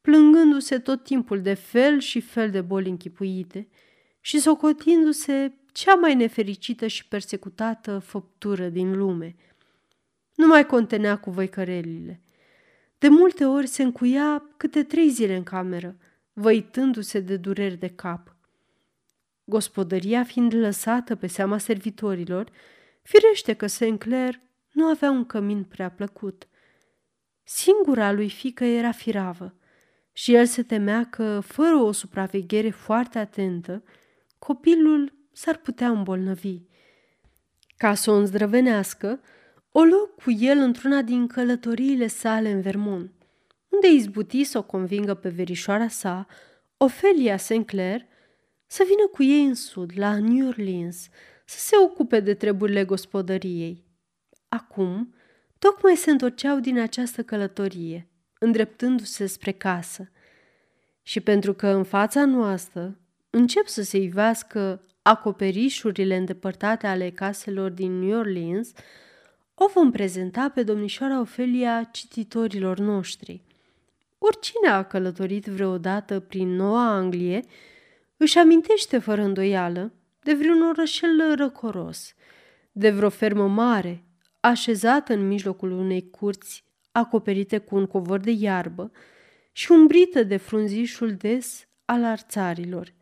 plângându-se 0.00 0.78
tot 0.78 1.02
timpul 1.02 1.40
de 1.40 1.54
fel 1.54 1.98
și 1.98 2.20
fel 2.20 2.50
de 2.50 2.60
boli 2.60 2.88
închipuite 2.88 3.68
și 4.26 4.38
socotindu-se 4.38 5.52
cea 5.72 5.94
mai 5.94 6.14
nefericită 6.14 6.86
și 6.86 7.08
persecutată 7.08 7.98
făptură 7.98 8.68
din 8.68 8.96
lume. 8.96 9.36
Nu 10.34 10.46
mai 10.46 10.66
contenea 10.66 11.18
cu 11.18 11.30
văicărelile. 11.30 12.20
De 12.98 13.08
multe 13.08 13.44
ori 13.44 13.66
se 13.66 13.82
încuia 13.82 14.42
câte 14.56 14.82
trei 14.82 15.08
zile 15.08 15.36
în 15.36 15.42
cameră, 15.42 15.96
văitându-se 16.32 17.20
de 17.20 17.36
dureri 17.36 17.76
de 17.76 17.88
cap. 17.88 18.36
Gospodăria 19.44 20.24
fiind 20.24 20.54
lăsată 20.54 21.14
pe 21.14 21.26
seama 21.26 21.58
servitorilor, 21.58 22.50
firește 23.02 23.52
că 23.52 23.66
Sinclair 23.66 24.40
nu 24.72 24.86
avea 24.86 25.10
un 25.10 25.24
cămin 25.26 25.64
prea 25.64 25.90
plăcut. 25.90 26.48
Singura 27.42 28.12
lui 28.12 28.30
fică 28.30 28.64
era 28.64 28.92
firavă 28.92 29.54
și 30.12 30.34
el 30.34 30.46
se 30.46 30.62
temea 30.62 31.04
că, 31.10 31.40
fără 31.40 31.74
o 31.74 31.92
supraveghere 31.92 32.70
foarte 32.70 33.18
atentă, 33.18 33.82
copilul 34.38 35.12
s-ar 35.32 35.56
putea 35.56 35.88
îmbolnăvi. 35.88 36.60
Ca 37.76 37.94
să 37.94 38.10
o 38.10 38.14
îndrăvenească, 38.14 39.20
o 39.72 39.82
luă 39.82 40.08
cu 40.22 40.30
el 40.30 40.58
într-una 40.58 41.02
din 41.02 41.26
călătoriile 41.26 42.06
sale 42.06 42.50
în 42.50 42.60
Vermont, 42.60 43.12
unde 43.68 43.88
izbuti 43.88 44.44
să 44.44 44.58
o 44.58 44.62
convingă 44.62 45.14
pe 45.14 45.28
verișoara 45.28 45.88
sa, 45.88 46.26
Ofelia 46.76 47.36
Sinclair, 47.36 48.06
să 48.66 48.84
vină 48.86 49.06
cu 49.12 49.22
ei 49.22 49.44
în 49.44 49.54
sud, 49.54 49.90
la 49.94 50.18
New 50.18 50.48
Orleans, 50.48 51.08
să 51.44 51.58
se 51.58 51.76
ocupe 51.84 52.20
de 52.20 52.34
treburile 52.34 52.84
gospodăriei. 52.84 53.84
Acum, 54.48 55.14
tocmai 55.58 55.96
se 55.96 56.10
întorceau 56.10 56.60
din 56.60 56.78
această 56.78 57.22
călătorie, 57.22 58.08
îndreptându-se 58.38 59.26
spre 59.26 59.52
casă. 59.52 60.10
Și 61.02 61.20
pentru 61.20 61.54
că 61.54 61.66
în 61.66 61.84
fața 61.84 62.24
noastră 62.24 62.98
încep 63.36 63.66
să 63.66 63.82
se 63.82 63.98
ivească 63.98 64.82
acoperișurile 65.02 66.16
îndepărtate 66.16 66.86
ale 66.86 67.10
caselor 67.10 67.70
din 67.70 67.98
New 67.98 68.18
Orleans, 68.18 68.72
o 69.54 69.66
vom 69.74 69.90
prezenta 69.90 70.50
pe 70.54 70.62
domnișoara 70.62 71.20
Ofelia 71.20 71.88
cititorilor 71.92 72.78
noștri. 72.78 73.42
Oricine 74.18 74.68
a 74.68 74.82
călătorit 74.82 75.44
vreodată 75.44 76.20
prin 76.20 76.48
Noua 76.48 76.94
Anglie 76.94 77.44
își 78.16 78.38
amintește 78.38 78.98
fără 78.98 79.22
îndoială 79.22 79.92
de 80.22 80.34
vreun 80.34 80.62
orășel 80.62 81.34
răcoros, 81.36 82.14
de 82.72 82.90
vreo 82.90 83.08
fermă 83.08 83.48
mare, 83.48 84.04
așezată 84.40 85.12
în 85.12 85.26
mijlocul 85.26 85.70
unei 85.70 86.10
curți 86.10 86.64
acoperite 86.92 87.58
cu 87.58 87.76
un 87.76 87.86
covor 87.86 88.18
de 88.18 88.30
iarbă 88.30 88.90
și 89.52 89.72
umbrită 89.72 90.22
de 90.22 90.36
frunzișul 90.36 91.14
des 91.14 91.66
al 91.84 92.04
arțarilor. 92.04 92.94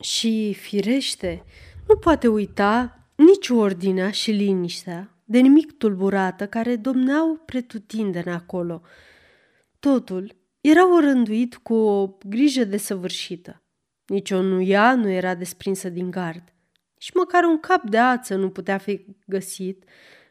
Și, 0.00 0.54
firește, 0.54 1.44
nu 1.88 1.96
poate 1.96 2.28
uita 2.28 3.00
nici 3.14 3.48
ordinea 3.48 4.10
și 4.10 4.30
liniștea 4.30 5.14
de 5.24 5.38
nimic 5.38 5.72
tulburată 5.72 6.46
care 6.46 6.76
domneau 6.76 7.42
pretutindeni 7.46 8.30
acolo. 8.30 8.82
Totul 9.78 10.36
era 10.60 10.94
orânduit 10.94 11.56
cu 11.56 11.74
o 11.74 12.16
grijă 12.26 12.64
desăvârșită. 12.64 13.62
Nici 14.06 14.30
o 14.30 14.42
nuia 14.42 14.94
nu 14.94 15.08
era 15.08 15.34
desprinsă 15.34 15.88
din 15.88 16.10
gard. 16.10 16.42
Nici 16.94 17.12
măcar 17.14 17.44
un 17.44 17.60
cap 17.60 17.82
de 17.82 17.98
ață 17.98 18.34
nu 18.34 18.50
putea 18.50 18.78
fi 18.78 19.06
găsit 19.26 19.84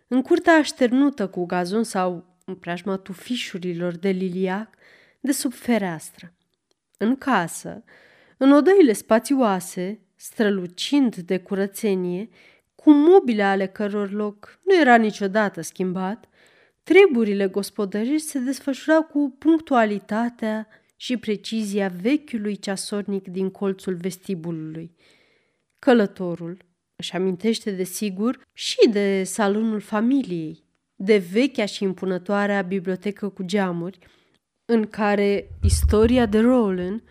în 0.08 0.22
curtea 0.22 0.54
așternută 0.54 1.28
cu 1.28 1.46
gazon 1.46 1.84
sau 1.84 2.38
în 2.46 2.56
preajma 2.56 2.98
tufișurilor 2.98 3.96
de 3.96 4.10
liliac 4.10 4.76
de 5.20 5.32
sub 5.32 5.54
fereastră. 5.54 6.34
În 6.98 7.16
casă, 7.16 7.84
în 8.42 8.52
odăile 8.52 8.94
spațioase, 8.94 10.00
strălucind 10.16 11.16
de 11.16 11.40
curățenie, 11.40 12.30
cu 12.76 12.92
mobile 12.92 13.44
ale 13.44 13.68
căror 13.68 14.12
loc 14.12 14.60
nu 14.64 14.80
era 14.80 14.96
niciodată 14.96 15.62
schimbat, 15.62 16.30
treburile 16.84 17.48
gospodărești 17.48 18.28
se 18.28 18.40
desfășurau 18.40 19.04
cu 19.04 19.36
punctualitatea 19.40 20.68
și 20.96 21.18
precizia 21.18 21.92
vechiului 22.02 22.56
ceasornic 22.56 23.28
din 23.28 23.50
colțul 23.50 23.96
vestibulului. 23.96 24.96
Călătorul 25.80 26.58
își 26.96 27.14
amintește 27.16 27.72
de 27.72 27.84
sigur 27.84 28.42
și 28.54 28.90
de 28.90 29.24
salonul 29.24 29.80
familiei, 29.80 30.64
de 30.96 31.18
vechea 31.18 31.66
și 31.66 31.84
impunătoarea 31.84 32.62
bibliotecă 32.62 33.30
cu 33.30 33.44
geamuri, 33.44 34.00
în 34.66 34.88
care 34.88 35.50
istoria 35.64 36.26
de 36.26 36.40
Rowland 36.40 37.04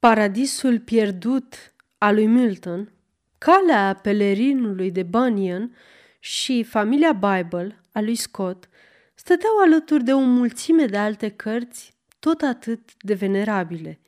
Paradisul 0.00 0.78
pierdut 0.78 1.74
al 1.98 2.14
lui 2.14 2.26
Milton, 2.26 2.92
Calea 3.38 3.98
pelerinului 4.02 4.90
de 4.90 5.02
Bunyan 5.02 5.76
și 6.18 6.62
Familia 6.62 7.12
Bible 7.12 7.80
a 7.92 8.00
lui 8.00 8.14
Scott 8.14 8.68
stăteau 9.14 9.58
alături 9.58 10.04
de 10.04 10.12
o 10.12 10.18
mulțime 10.18 10.86
de 10.86 10.96
alte 10.96 11.28
cărți 11.28 11.94
tot 12.18 12.40
atât 12.42 13.02
de 13.02 13.14
venerabile. 13.14 14.00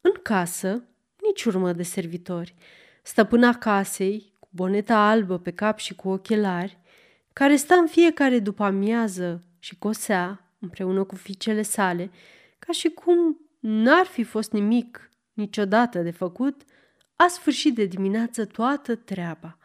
În 0.00 0.12
casă, 0.22 0.82
nici 1.22 1.44
urmă 1.44 1.72
de 1.72 1.82
servitori. 1.82 2.54
Stăpâna 3.02 3.52
casei, 3.52 4.32
cu 4.38 4.48
boneta 4.50 5.08
albă 5.08 5.38
pe 5.38 5.50
cap 5.50 5.78
și 5.78 5.94
cu 5.94 6.08
ochelari, 6.08 6.78
care 7.32 7.56
sta 7.56 7.74
în 7.74 7.86
fiecare 7.86 8.38
după 8.38 8.64
amiază 8.64 9.42
și 9.58 9.78
cosea, 9.78 10.50
împreună 10.58 11.04
cu 11.04 11.14
fiicele 11.14 11.62
sale, 11.62 12.10
ca 12.58 12.72
și 12.72 12.88
cum 12.88 13.40
n-ar 13.60 14.06
fi 14.06 14.22
fost 14.22 14.52
nimic 14.52 15.05
niciodată 15.36 15.98
de 15.98 16.10
făcut, 16.10 16.62
a 17.16 17.26
sfârșit 17.28 17.74
de 17.74 17.84
dimineață 17.84 18.44
toată 18.44 18.94
treaba. 18.94 19.58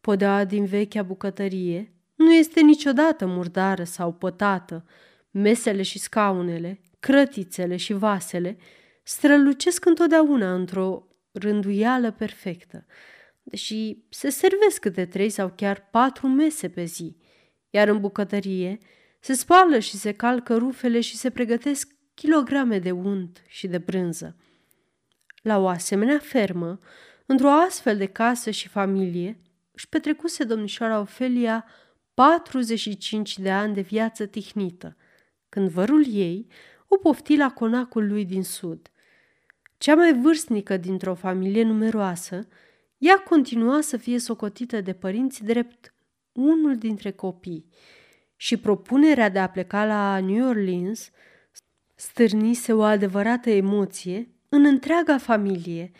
Podeaua 0.00 0.44
din 0.44 0.64
vechea 0.64 1.02
bucătărie 1.02 1.92
nu 2.14 2.32
este 2.34 2.60
niciodată 2.60 3.26
murdară 3.26 3.84
sau 3.84 4.12
pătată. 4.12 4.84
Mesele 5.30 5.82
și 5.82 5.98
scaunele, 5.98 6.80
crătițele 7.00 7.76
și 7.76 7.92
vasele 7.92 8.56
strălucesc 9.02 9.84
întotdeauna 9.84 10.54
într-o 10.54 11.06
rânduială 11.32 12.10
perfectă, 12.10 12.86
deși 13.42 14.04
se 14.08 14.30
servesc 14.30 14.80
câte 14.80 15.06
trei 15.06 15.28
sau 15.28 15.52
chiar 15.56 15.88
patru 15.90 16.26
mese 16.26 16.68
pe 16.68 16.84
zi, 16.84 17.16
iar 17.70 17.88
în 17.88 18.00
bucătărie 18.00 18.78
se 19.20 19.32
spală 19.32 19.78
și 19.78 19.96
se 19.96 20.12
calcă 20.12 20.56
rufele 20.56 21.00
și 21.00 21.16
se 21.16 21.30
pregătesc 21.30 21.94
kilograme 22.14 22.78
de 22.78 22.90
unt 22.90 23.42
și 23.46 23.66
de 23.66 23.78
brânză. 23.78 24.36
La 25.42 25.58
o 25.58 25.68
asemenea 25.68 26.18
fermă, 26.18 26.78
într-o 27.26 27.48
astfel 27.50 27.96
de 27.96 28.06
casă 28.06 28.50
și 28.50 28.68
familie, 28.68 29.40
își 29.72 29.88
petrecuse 29.88 30.44
domnișoara 30.44 31.00
Ofelia 31.00 31.64
45 32.14 33.38
de 33.38 33.50
ani 33.50 33.74
de 33.74 33.80
viață 33.80 34.26
tihnită, 34.26 34.96
când 35.48 35.68
vărul 35.68 36.06
ei 36.14 36.46
o 36.88 36.96
pofti 36.96 37.36
la 37.36 37.50
conacul 37.50 38.08
lui 38.08 38.24
din 38.24 38.42
sud. 38.42 38.90
Cea 39.78 39.94
mai 39.94 40.20
vârstnică 40.20 40.76
dintr-o 40.76 41.14
familie 41.14 41.62
numeroasă, 41.62 42.48
ea 42.98 43.18
continua 43.18 43.80
să 43.80 43.96
fie 43.96 44.18
socotită 44.18 44.80
de 44.80 44.92
părinți 44.92 45.44
drept 45.44 45.94
unul 46.32 46.76
dintre 46.76 47.10
copii 47.10 47.66
și 48.36 48.56
propunerea 48.56 49.28
de 49.28 49.38
a 49.38 49.48
pleca 49.48 49.84
la 49.84 50.20
New 50.20 50.48
Orleans 50.48 51.10
stârnise 51.94 52.72
o 52.72 52.82
adevărată 52.82 53.50
emoție 53.50 54.31
în 54.54 54.64
întreaga 54.64 55.18
familie. 55.18 55.90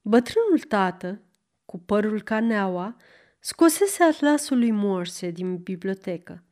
Bătrânul 0.00 0.58
tată, 0.68 1.22
cu 1.64 1.78
părul 1.78 2.22
caneaua, 2.22 2.96
scosese 3.38 4.02
atlasul 4.02 4.58
lui 4.58 4.70
Morse 4.70 5.30
din 5.30 5.56
bibliotecă 5.56 6.44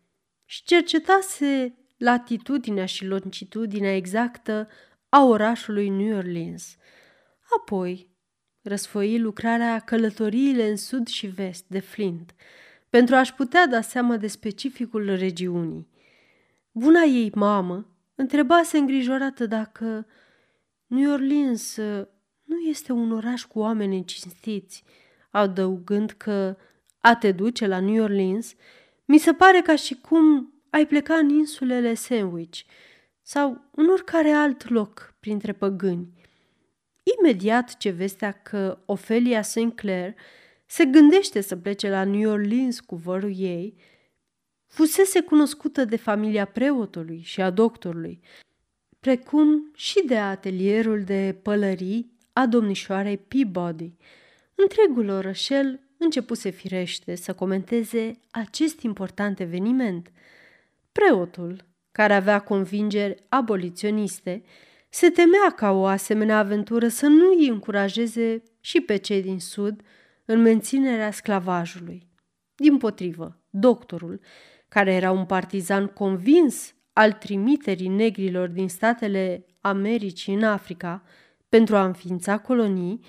și 0.44 0.62
cercetase 0.62 1.74
latitudinea 1.96 2.86
și 2.86 3.06
longitudinea 3.06 3.96
exactă 3.96 4.68
a 5.08 5.24
orașului 5.24 5.88
New 5.88 6.16
Orleans. 6.16 6.76
Apoi 7.58 8.08
răsfoi 8.62 9.18
lucrarea 9.18 9.78
Călătoriile 9.78 10.68
în 10.68 10.76
sud 10.76 11.06
și 11.06 11.26
vest 11.26 11.64
de 11.68 11.80
Flint, 11.80 12.34
pentru 12.90 13.14
a-și 13.14 13.34
putea 13.34 13.66
da 13.66 13.80
seama 13.80 14.16
de 14.16 14.26
specificul 14.26 15.14
regiunii. 15.16 15.88
Buna 16.70 17.00
ei 17.00 17.30
mamă 17.34 17.96
întrebase 18.14 18.78
îngrijorată 18.78 19.46
dacă 19.46 20.06
New 20.94 21.12
Orleans 21.12 21.76
uh, 21.76 22.06
nu 22.42 22.58
este 22.58 22.92
un 22.92 23.12
oraș 23.12 23.44
cu 23.44 23.58
oameni 23.58 24.04
cinstiți, 24.04 24.84
adăugând 25.30 26.10
că 26.10 26.56
a 26.98 27.16
te 27.16 27.32
duce 27.32 27.66
la 27.66 27.80
New 27.80 28.02
Orleans 28.02 28.54
mi 29.04 29.18
se 29.18 29.32
pare 29.32 29.60
ca 29.60 29.76
și 29.76 29.94
cum 29.94 30.52
ai 30.70 30.86
pleca 30.86 31.14
în 31.14 31.28
insulele 31.28 31.94
Sandwich 31.94 32.60
sau 33.22 33.64
în 33.70 33.88
oricare 33.88 34.30
alt 34.30 34.68
loc 34.68 35.14
printre 35.20 35.52
păgâni. 35.52 36.12
Imediat 37.18 37.76
ce 37.76 37.90
vestea 37.90 38.32
că 38.32 38.78
Ophelia 38.86 39.42
St. 39.42 39.74
Clair 39.74 40.14
se 40.66 40.84
gândește 40.84 41.40
să 41.40 41.56
plece 41.56 41.88
la 41.88 42.04
New 42.04 42.30
Orleans 42.30 42.80
cu 42.80 42.96
vărul 42.96 43.32
ei, 43.36 43.76
fusese 44.66 45.20
cunoscută 45.20 45.84
de 45.84 45.96
familia 45.96 46.44
preotului 46.44 47.20
și 47.22 47.40
a 47.40 47.50
doctorului, 47.50 48.20
precum 49.04 49.70
și 49.74 50.02
de 50.06 50.18
atelierul 50.18 51.02
de 51.02 51.38
pălării 51.42 52.16
a 52.32 52.46
domnișoarei 52.46 53.18
Peabody. 53.18 53.92
Întregul 54.54 55.08
orășel 55.08 55.80
începuse 55.98 56.50
firește 56.50 57.14
să 57.14 57.32
comenteze 57.32 58.20
acest 58.30 58.80
important 58.80 59.40
eveniment. 59.40 60.10
Preotul, 60.92 61.64
care 61.92 62.14
avea 62.14 62.38
convingeri 62.38 63.24
aboliționiste, 63.28 64.42
se 64.88 65.10
temea 65.10 65.50
ca 65.56 65.70
o 65.70 65.84
asemenea 65.84 66.38
aventură 66.38 66.88
să 66.88 67.06
nu 67.06 67.34
îi 67.38 67.48
încurajeze 67.48 68.42
și 68.60 68.80
pe 68.80 68.96
cei 68.96 69.22
din 69.22 69.40
sud 69.40 69.80
în 70.24 70.40
menținerea 70.40 71.10
sclavajului. 71.10 72.08
Din 72.54 72.76
potrivă, 72.76 73.42
doctorul, 73.50 74.20
care 74.68 74.92
era 74.92 75.10
un 75.10 75.26
partizan 75.26 75.86
convins 75.86 76.74
al 76.94 77.12
trimiterii 77.12 77.88
negrilor 77.88 78.48
din 78.48 78.68
statele 78.68 79.46
Americii 79.60 80.34
în 80.34 80.44
Africa 80.44 81.02
pentru 81.48 81.76
a 81.76 81.84
înființa 81.84 82.38
colonii, 82.38 83.00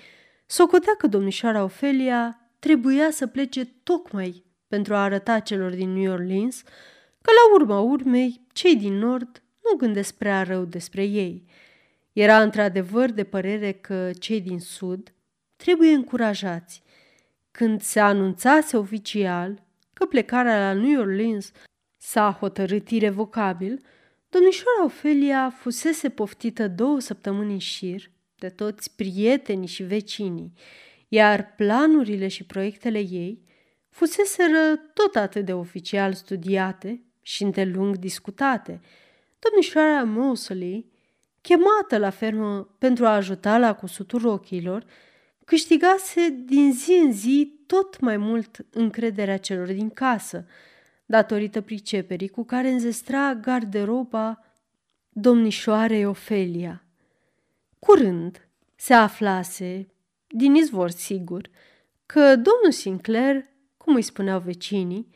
socotea 0.46 0.94
că 0.98 1.06
domnișoara 1.06 1.62
Ofelia 1.62 2.50
trebuia 2.58 3.10
să 3.10 3.26
plece 3.26 3.64
tocmai 3.64 4.44
pentru 4.68 4.94
a 4.94 5.02
arăta 5.02 5.38
celor 5.38 5.74
din 5.74 5.92
New 5.92 6.12
Orleans 6.12 6.62
că 7.22 7.30
la 7.32 7.54
urma 7.54 7.80
urmei 7.80 8.46
cei 8.52 8.76
din 8.76 8.98
nord 8.98 9.42
nu 9.62 9.76
gândesc 9.76 10.14
prea 10.14 10.42
rău 10.42 10.64
despre 10.64 11.04
ei. 11.04 11.44
Era 12.12 12.42
într-adevăr 12.42 13.10
de 13.10 13.24
părere 13.24 13.72
că 13.72 14.10
cei 14.18 14.40
din 14.40 14.60
sud 14.60 15.12
trebuie 15.56 15.92
încurajați. 15.92 16.82
Când 17.50 17.80
se 17.80 18.00
anunțase 18.00 18.76
oficial 18.76 19.62
că 19.92 20.04
plecarea 20.04 20.58
la 20.58 20.72
New 20.80 21.00
Orleans 21.00 21.52
s-a 22.06 22.36
hotărât 22.40 22.90
irevocabil, 22.90 23.82
domnișoara 24.28 24.84
Ofelia 24.84 25.50
fusese 25.50 26.08
poftită 26.08 26.68
două 26.68 27.00
săptămâni 27.00 27.52
în 27.52 27.58
șir 27.58 28.10
de 28.38 28.48
toți 28.48 28.96
prietenii 28.96 29.66
și 29.66 29.82
vecinii, 29.82 30.52
iar 31.08 31.54
planurile 31.56 32.28
și 32.28 32.44
proiectele 32.44 32.98
ei 32.98 33.42
fuseseră 33.90 34.76
tot 34.94 35.16
atât 35.16 35.44
de 35.44 35.52
oficial 35.52 36.12
studiate 36.12 37.02
și 37.22 37.42
îndelung 37.42 37.96
discutate. 37.96 38.80
Domnișoara 39.38 40.02
Mosley, 40.02 40.90
chemată 41.40 41.98
la 41.98 42.10
fermă 42.10 42.74
pentru 42.78 43.06
a 43.06 43.14
ajuta 43.14 43.58
la 43.58 43.74
cusutul 43.74 44.26
ochilor, 44.26 44.84
câștigase 45.44 46.28
din 46.44 46.72
zi 46.72 46.92
în 46.92 47.12
zi 47.12 47.52
tot 47.66 48.00
mai 48.00 48.16
mult 48.16 48.66
încrederea 48.70 49.38
celor 49.38 49.66
din 49.66 49.90
casă– 49.90 50.46
datorită 51.06 51.60
priceperii 51.60 52.28
cu 52.28 52.44
care 52.44 52.68
înzestra 52.68 53.34
garderoba 53.34 54.44
domnișoarei 55.08 56.06
Ofelia. 56.06 56.84
Curând 57.78 58.48
se 58.74 58.94
aflase, 58.94 59.88
din 60.26 60.54
izvor 60.54 60.90
sigur, 60.90 61.50
că 62.06 62.20
domnul 62.20 62.70
Sinclair, 62.70 63.44
cum 63.76 63.94
îi 63.94 64.02
spuneau 64.02 64.40
vecinii, 64.40 65.08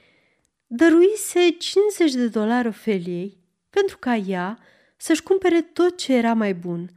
dăruise 0.66 1.50
50 1.58 2.12
de 2.12 2.28
dolari 2.28 2.68
Ofeliei 2.68 3.38
pentru 3.70 3.98
ca 3.98 4.14
ea 4.14 4.58
să-și 4.96 5.22
cumpere 5.22 5.60
tot 5.60 5.96
ce 5.96 6.14
era 6.14 6.34
mai 6.34 6.54
bun, 6.54 6.90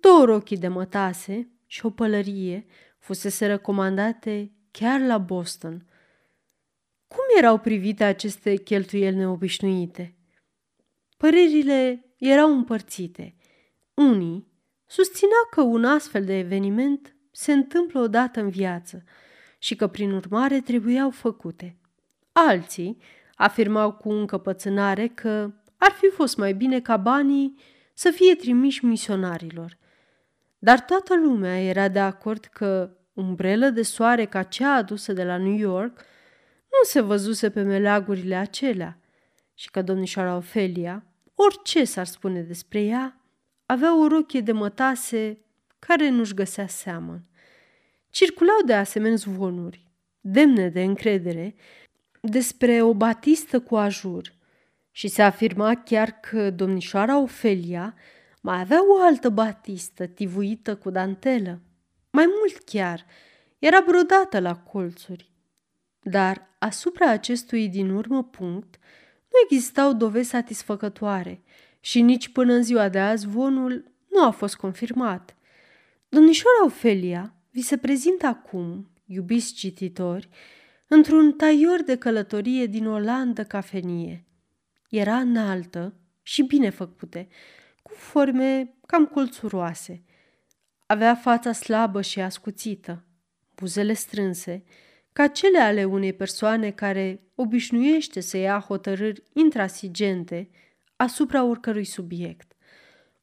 două 0.00 0.24
rochii 0.24 0.56
de 0.56 0.68
mătase 0.68 1.48
și 1.66 1.86
o 1.86 1.90
pălărie 1.90 2.66
fusese 2.98 3.46
recomandate 3.46 4.50
chiar 4.70 5.00
la 5.00 5.18
Boston– 5.18 5.84
cum 7.14 7.38
erau 7.38 7.58
privite 7.58 8.04
aceste 8.04 8.56
cheltuieli 8.56 9.16
neobișnuite? 9.16 10.14
Părerile 11.16 12.06
erau 12.18 12.52
împărțite. 12.52 13.36
Unii 13.94 14.52
susțineau 14.86 15.46
că 15.50 15.60
un 15.60 15.84
astfel 15.84 16.24
de 16.24 16.38
eveniment 16.38 17.16
se 17.30 17.52
întâmplă 17.52 18.00
odată 18.00 18.40
în 18.40 18.48
viață 18.48 19.04
și 19.58 19.76
că, 19.76 19.86
prin 19.86 20.12
urmare, 20.12 20.60
trebuiau 20.60 21.10
făcute. 21.10 21.78
Alții 22.32 22.98
afirmau 23.34 23.92
cu 23.92 24.10
încăpățânare 24.10 25.08
că 25.08 25.52
ar 25.76 25.90
fi 25.90 26.08
fost 26.08 26.36
mai 26.36 26.54
bine 26.54 26.80
ca 26.80 26.96
banii 26.96 27.54
să 27.94 28.10
fie 28.10 28.34
trimiși 28.34 28.84
misionarilor. 28.84 29.78
Dar 30.58 30.80
toată 30.80 31.16
lumea 31.16 31.60
era 31.60 31.88
de 31.88 32.00
acord 32.00 32.44
că 32.44 32.96
umbrelă 33.12 33.68
de 33.68 33.82
soare 33.82 34.24
ca 34.24 34.42
cea 34.42 34.74
adusă 34.74 35.12
de 35.12 35.24
la 35.24 35.36
New 35.36 35.56
York– 35.56 36.00
nu 36.78 36.88
se 36.88 37.00
văzuse 37.00 37.50
pe 37.50 37.62
meleagurile 37.62 38.34
acelea 38.34 38.98
și 39.54 39.70
că 39.70 39.82
domnișoara 39.82 40.36
Ofelia, 40.36 41.06
orice 41.34 41.84
s-ar 41.84 42.06
spune 42.06 42.40
despre 42.40 42.82
ea, 42.82 43.20
avea 43.66 44.00
o 44.00 44.06
rochie 44.06 44.40
de 44.40 44.52
mătase 44.52 45.38
care 45.78 46.08
nu-și 46.08 46.34
găsea 46.34 46.66
seamăn. 46.66 47.24
Circulau 48.10 48.62
de 48.64 48.74
asemenea 48.74 49.16
zvonuri, 49.16 49.90
demne 50.20 50.68
de 50.68 50.82
încredere, 50.82 51.54
despre 52.20 52.82
o 52.82 52.94
batistă 52.94 53.60
cu 53.60 53.76
ajur 53.76 54.32
și 54.90 55.08
se 55.08 55.22
afirma 55.22 55.74
chiar 55.74 56.10
că 56.10 56.50
domnișoara 56.50 57.18
Ofelia 57.18 57.94
mai 58.40 58.60
avea 58.60 58.78
o 58.88 59.02
altă 59.02 59.28
batistă 59.28 60.06
tivuită 60.06 60.76
cu 60.76 60.90
dantelă. 60.90 61.60
Mai 62.10 62.24
mult 62.38 62.58
chiar, 62.64 63.06
era 63.58 63.80
brodată 63.86 64.40
la 64.40 64.56
colțuri. 64.56 65.33
Dar 66.04 66.48
asupra 66.58 67.10
acestui 67.10 67.68
din 67.68 67.90
urmă 67.90 68.24
punct 68.24 68.78
nu 69.22 69.38
existau 69.44 69.92
dovezi 69.92 70.28
satisfăcătoare 70.28 71.42
și 71.80 72.00
nici 72.00 72.28
până 72.28 72.52
în 72.52 72.62
ziua 72.62 72.88
de 72.88 72.98
azi 72.98 73.22
zvonul 73.26 73.92
nu 74.10 74.24
a 74.24 74.30
fost 74.30 74.56
confirmat. 74.56 75.36
Domnișoara 76.08 76.64
Ofelia 76.64 77.34
vi 77.50 77.60
se 77.62 77.76
prezintă 77.76 78.26
acum, 78.26 78.90
iubiți 79.06 79.54
cititori, 79.54 80.28
într-un 80.88 81.32
taior 81.32 81.82
de 81.82 81.96
călătorie 81.96 82.66
din 82.66 82.86
Olandă 82.86 83.44
cafenie. 83.44 84.24
Era 84.90 85.16
înaltă 85.16 85.94
și 86.22 86.42
bine 86.42 86.70
făcute, 86.70 87.28
cu 87.82 87.92
forme 87.94 88.74
cam 88.86 89.06
colțuroase. 89.06 90.02
Avea 90.86 91.14
fața 91.14 91.52
slabă 91.52 92.02
și 92.02 92.20
ascuțită, 92.20 93.04
buzele 93.54 93.92
strânse, 93.92 94.64
ca 95.14 95.26
cele 95.26 95.58
ale 95.58 95.84
unei 95.84 96.12
persoane 96.12 96.70
care 96.70 97.20
obișnuiește 97.34 98.20
să 98.20 98.36
ia 98.36 98.60
hotărâri 98.60 99.22
intrasigente 99.32 100.50
asupra 100.96 101.44
oricărui 101.44 101.84
subiect. 101.84 102.52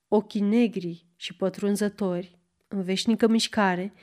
Ochii 0.08 0.41
negri 0.41 1.06
și 1.15 1.36
pătrunzători, 1.36 2.39
în 2.67 2.84
veșnică 2.84 3.27
mișcare, 3.27 3.93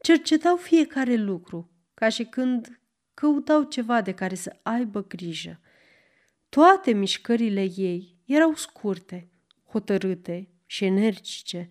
cercetau 0.00 0.56
fiecare 0.56 1.14
lucru, 1.14 1.70
ca 1.94 2.08
și 2.08 2.24
când 2.24 2.80
căutau 3.14 3.62
ceva 3.62 4.00
de 4.00 4.12
care 4.14 4.34
să 4.34 4.56
aibă 4.62 5.04
grijă. 5.04 5.60
Toate 6.48 6.92
mișcările 6.92 7.70
ei 7.76 8.16
erau 8.24 8.54
scurte, 8.54 9.30
hotărâte 9.68 10.48
și 10.66 10.84
energice. 10.84 11.68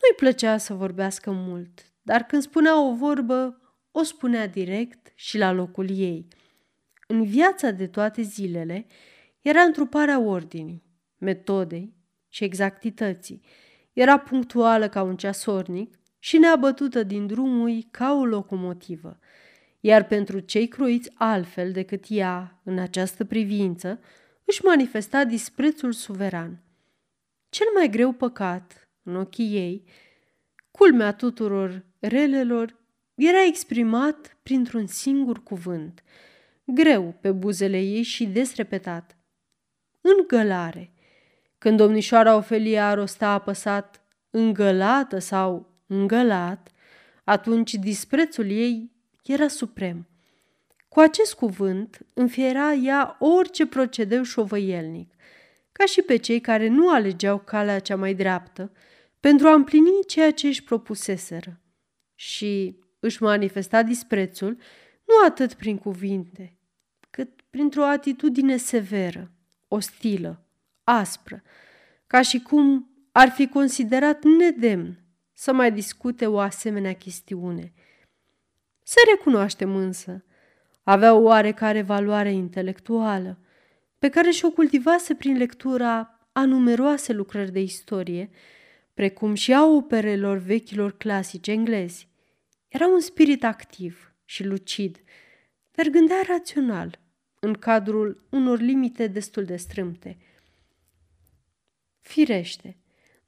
Nu-i 0.00 0.16
plăcea 0.16 0.58
să 0.58 0.74
vorbească 0.74 1.30
mult, 1.30 1.92
dar 2.02 2.22
când 2.22 2.42
spunea 2.42 2.80
o 2.80 2.94
vorbă, 2.94 3.60
o 3.98 4.02
spunea 4.02 4.46
direct 4.46 5.12
și 5.14 5.38
la 5.38 5.52
locul 5.52 5.90
ei. 5.90 6.28
În 7.06 7.24
viața 7.24 7.70
de 7.70 7.86
toate 7.86 8.22
zilele 8.22 8.86
era 9.40 9.60
întruparea 9.60 10.18
ordinii, 10.18 10.82
metodei 11.18 11.94
și 12.28 12.44
exactității. 12.44 13.42
Era 13.92 14.18
punctuală 14.18 14.88
ca 14.88 15.02
un 15.02 15.16
ceasornic 15.16 15.98
și 16.18 16.38
neabătută 16.38 17.02
din 17.02 17.26
drumul 17.26 17.86
ca 17.90 18.12
o 18.12 18.24
locomotivă. 18.24 19.18
Iar 19.80 20.06
pentru 20.06 20.38
cei 20.38 20.68
croiți 20.68 21.10
altfel 21.14 21.72
decât 21.72 22.04
ea 22.08 22.60
în 22.64 22.78
această 22.78 23.24
privință, 23.24 24.00
își 24.44 24.64
manifesta 24.64 25.24
disprețul 25.24 25.92
suveran. 25.92 26.62
Cel 27.48 27.66
mai 27.74 27.88
greu 27.88 28.12
păcat, 28.12 28.88
în 29.02 29.16
ochii 29.16 29.54
ei, 29.54 29.84
culmea 30.70 31.12
tuturor 31.12 31.84
relelor, 31.98 32.77
era 33.18 33.44
exprimat 33.44 34.36
printr-un 34.42 34.86
singur 34.86 35.42
cuvânt, 35.42 36.02
greu 36.64 37.14
pe 37.20 37.32
buzele 37.32 37.78
ei 37.78 38.02
și 38.02 38.26
des 38.26 38.54
repetat. 38.54 39.16
Îngălare. 40.00 40.92
Când 41.58 41.76
domnișoara 41.76 42.36
Ofelia 42.36 42.94
rosta 42.94 43.28
apăsat 43.28 44.02
îngălată 44.30 45.18
sau 45.18 45.74
îngălat, 45.86 46.70
atunci 47.24 47.74
disprețul 47.74 48.50
ei 48.50 48.90
era 49.24 49.48
suprem. 49.48 50.08
Cu 50.88 51.00
acest 51.00 51.34
cuvânt 51.34 51.98
înfiera 52.14 52.72
ea 52.72 53.16
orice 53.18 53.66
procedeu 53.66 54.22
șovăielnic, 54.22 55.14
ca 55.72 55.84
și 55.84 56.02
pe 56.02 56.16
cei 56.16 56.40
care 56.40 56.68
nu 56.68 56.90
alegeau 56.90 57.38
calea 57.38 57.78
cea 57.78 57.96
mai 57.96 58.14
dreaptă 58.14 58.72
pentru 59.20 59.48
a 59.48 59.52
împlini 59.52 60.04
ceea 60.06 60.32
ce 60.32 60.46
își 60.46 60.64
propuseseră. 60.64 61.60
Și 62.14 62.78
își 63.00 63.22
manifesta 63.22 63.82
disprețul 63.82 64.56
nu 65.04 65.26
atât 65.26 65.54
prin 65.54 65.78
cuvinte, 65.78 66.58
cât 67.10 67.42
printr-o 67.50 67.84
atitudine 67.84 68.56
severă, 68.56 69.30
ostilă, 69.68 70.46
aspră, 70.84 71.42
ca 72.06 72.22
și 72.22 72.40
cum 72.40 72.90
ar 73.12 73.28
fi 73.28 73.46
considerat 73.46 74.22
nedemn 74.22 74.98
să 75.32 75.52
mai 75.52 75.72
discute 75.72 76.26
o 76.26 76.38
asemenea 76.38 76.92
chestiune. 76.92 77.72
Să 78.82 78.96
recunoaștem 79.10 79.76
însă, 79.76 80.24
avea 80.82 81.14
o 81.14 81.22
oarecare 81.22 81.82
valoare 81.82 82.32
intelectuală, 82.32 83.38
pe 83.98 84.08
care 84.08 84.30
și-o 84.30 84.50
cultivase 84.50 85.14
prin 85.14 85.36
lectura 85.36 86.18
a 86.32 86.44
numeroase 86.44 87.12
lucrări 87.12 87.52
de 87.52 87.60
istorie, 87.60 88.30
precum 88.94 89.34
și 89.34 89.52
a 89.52 89.64
operelor 89.64 90.36
vechilor 90.36 90.96
clasici 90.96 91.48
englezi. 91.48 92.07
Era 92.68 92.86
un 92.86 93.00
spirit 93.00 93.44
activ 93.44 94.14
și 94.24 94.44
lucid, 94.44 95.02
dar 95.70 95.86
gândea 95.86 96.22
rațional, 96.26 96.98
în 97.40 97.52
cadrul 97.52 98.26
unor 98.30 98.60
limite 98.60 99.06
destul 99.06 99.44
de 99.44 99.56
strâmte. 99.56 100.18
Firește, 102.00 102.76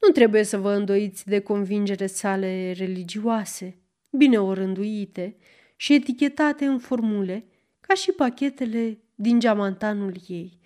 nu 0.01 0.09
trebuie 0.09 0.43
să 0.43 0.59
vă 0.59 0.73
îndoiți 0.73 1.27
de 1.27 1.41
convingere 1.41 2.07
sale 2.07 2.73
religioase, 2.73 3.79
bine 4.11 4.41
orânduite 4.41 5.37
și 5.77 5.95
etichetate 5.95 6.65
în 6.65 6.79
formule, 6.79 7.45
ca 7.81 7.95
și 7.95 8.13
pachetele 8.13 8.99
din 9.15 9.39
geamantanul 9.39 10.15
ei. 10.29 10.59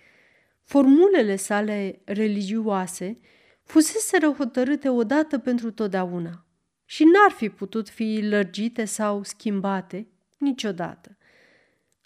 Formulele 0.61 1.35
sale 1.35 2.01
religioase 2.03 3.19
fuseseră 3.63 4.27
hotărâte 4.27 4.89
odată 4.89 5.39
pentru 5.39 5.71
totdeauna 5.71 6.44
și 6.85 7.03
n-ar 7.03 7.31
fi 7.31 7.49
putut 7.49 7.89
fi 7.89 8.19
lărgite 8.21 8.85
sau 8.85 9.23
schimbate 9.23 10.07
niciodată. 10.37 11.17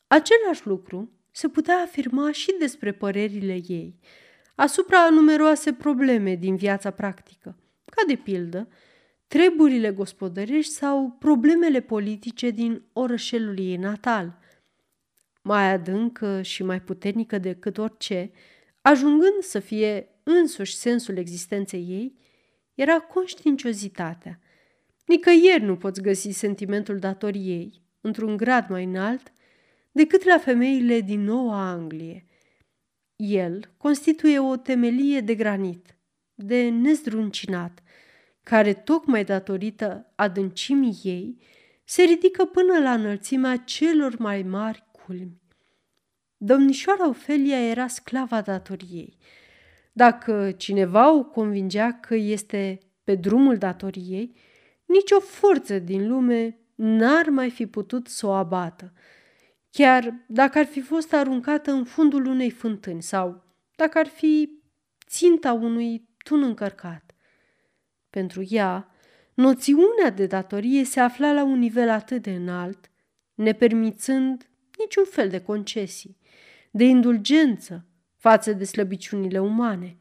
Același 0.07 0.67
lucru 0.67 1.11
se 1.31 1.47
putea 1.47 1.77
afirma 1.77 2.31
și 2.31 2.55
despre 2.59 2.91
părerile 2.91 3.59
ei 3.67 3.99
asupra 4.55 5.09
numeroase 5.09 5.73
probleme 5.73 6.35
din 6.35 6.55
viața 6.55 6.91
practică, 6.91 7.55
ca 7.85 8.03
de 8.07 8.15
pildă 8.15 8.67
treburile 9.27 9.91
gospodărești 9.91 10.71
sau 10.71 11.15
problemele 11.19 11.79
politice 11.79 12.49
din 12.49 12.83
orășelul 12.93 13.59
ei 13.59 13.75
natal. 13.75 14.37
Mai 15.41 15.71
adâncă 15.71 16.41
și 16.41 16.63
mai 16.63 16.81
puternică 16.81 17.37
decât 17.37 17.77
orice, 17.77 18.31
ajungând 18.81 19.41
să 19.41 19.59
fie 19.59 20.07
însuși 20.23 20.75
sensul 20.75 21.17
existenței 21.17 21.85
ei, 21.89 22.15
era 22.75 22.99
conștiinciozitatea. 22.99 24.39
Nicăieri 25.09 25.63
nu 25.63 25.77
poți 25.77 26.01
găsi 26.01 26.29
sentimentul 26.29 26.99
datoriei, 26.99 27.81
într-un 28.01 28.37
grad 28.37 28.69
mai 28.69 28.83
înalt, 28.83 29.31
decât 29.91 30.23
la 30.23 30.37
femeile 30.37 31.01
din 31.01 31.23
Noua 31.23 31.69
Anglie. 31.69 32.25
El 33.15 33.73
constituie 33.77 34.39
o 34.39 34.55
temelie 34.55 35.19
de 35.19 35.35
granit, 35.35 35.97
de 36.33 36.69
nezdruncinat, 36.69 37.83
care, 38.43 38.73
tocmai 38.73 39.23
datorită 39.23 40.11
adâncimii 40.15 40.99
ei, 41.03 41.41
se 41.83 42.03
ridică 42.03 42.45
până 42.45 42.79
la 42.79 42.93
înălțimea 42.93 43.57
celor 43.57 44.17
mai 44.17 44.43
mari 44.43 44.83
culmi. 44.91 45.41
Domnișoara 46.37 47.07
Ofelia 47.07 47.69
era 47.69 47.87
sclava 47.87 48.41
datoriei. 48.41 49.17
Dacă 49.91 50.51
cineva 50.57 51.11
o 51.13 51.23
convingea 51.23 51.93
că 51.93 52.15
este 52.15 52.79
pe 53.03 53.15
drumul 53.15 53.57
datoriei, 53.57 54.47
nicio 54.89 55.19
forță 55.19 55.79
din 55.79 56.07
lume 56.07 56.57
n-ar 56.75 57.29
mai 57.29 57.49
fi 57.49 57.67
putut 57.67 58.07
să 58.07 58.27
o 58.27 58.31
abată, 58.31 58.93
chiar 59.69 60.13
dacă 60.27 60.59
ar 60.59 60.65
fi 60.65 60.81
fost 60.81 61.13
aruncată 61.13 61.71
în 61.71 61.83
fundul 61.83 62.25
unei 62.25 62.49
fântâni 62.49 63.01
sau 63.01 63.43
dacă 63.75 63.97
ar 63.97 64.07
fi 64.07 64.49
ținta 65.07 65.53
unui 65.53 66.07
tun 66.23 66.43
încărcat. 66.43 67.15
Pentru 68.09 68.45
ea, 68.49 68.91
noțiunea 69.33 70.09
de 70.15 70.25
datorie 70.25 70.83
se 70.83 70.99
afla 70.99 71.31
la 71.31 71.43
un 71.43 71.59
nivel 71.59 71.89
atât 71.89 72.21
de 72.21 72.31
înalt, 72.31 72.91
nepermițând 73.33 74.49
niciun 74.77 75.05
fel 75.05 75.29
de 75.29 75.41
concesii, 75.41 76.17
de 76.71 76.83
indulgență 76.83 77.85
față 78.15 78.53
de 78.53 78.63
slăbiciunile 78.63 79.39
umane, 79.39 79.97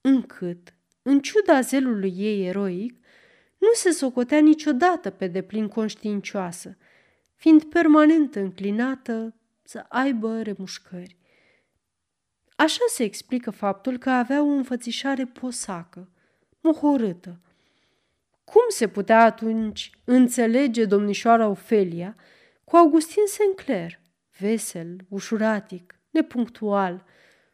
încât, 0.00 0.74
în 1.02 1.20
ciuda 1.20 1.60
zelului 1.60 2.14
ei 2.16 2.46
eroic, 2.46 3.03
nu 3.66 3.72
se 3.74 3.90
socotea 3.90 4.38
niciodată 4.38 5.10
pe 5.10 5.26
deplin 5.26 5.68
conștiincioasă, 5.68 6.76
fiind 7.34 7.64
permanent 7.64 8.34
înclinată 8.34 9.34
să 9.62 9.84
aibă 9.88 10.42
remușcări. 10.42 11.16
Așa 12.56 12.84
se 12.88 13.02
explică 13.02 13.50
faptul 13.50 13.98
că 13.98 14.10
avea 14.10 14.42
o 14.42 14.46
înfățișare 14.46 15.24
posacă, 15.24 16.08
mohorâtă. 16.60 17.40
Cum 18.44 18.62
se 18.68 18.88
putea 18.88 19.24
atunci 19.24 19.90
înțelege 20.04 20.84
domnișoara 20.84 21.48
Ofelia 21.48 22.16
cu 22.64 22.76
Augustin 22.76 23.22
Sinclair, 23.26 24.00
vesel, 24.38 24.96
ușuratic, 25.08 25.98
nepunctual, 26.10 27.04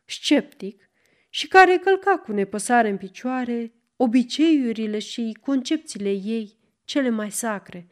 sceptic 0.05 0.91
și 1.29 1.49
care 1.49 1.79
călca 1.79 2.19
cu 2.19 2.33
nepăsare 2.33 2.89
în 2.89 2.97
picioare 2.97 3.73
obiceiurile 4.03 4.99
și 4.99 5.37
concepțiile 5.41 6.11
ei 6.11 6.57
cele 6.85 7.09
mai 7.09 7.31
sacre. 7.31 7.87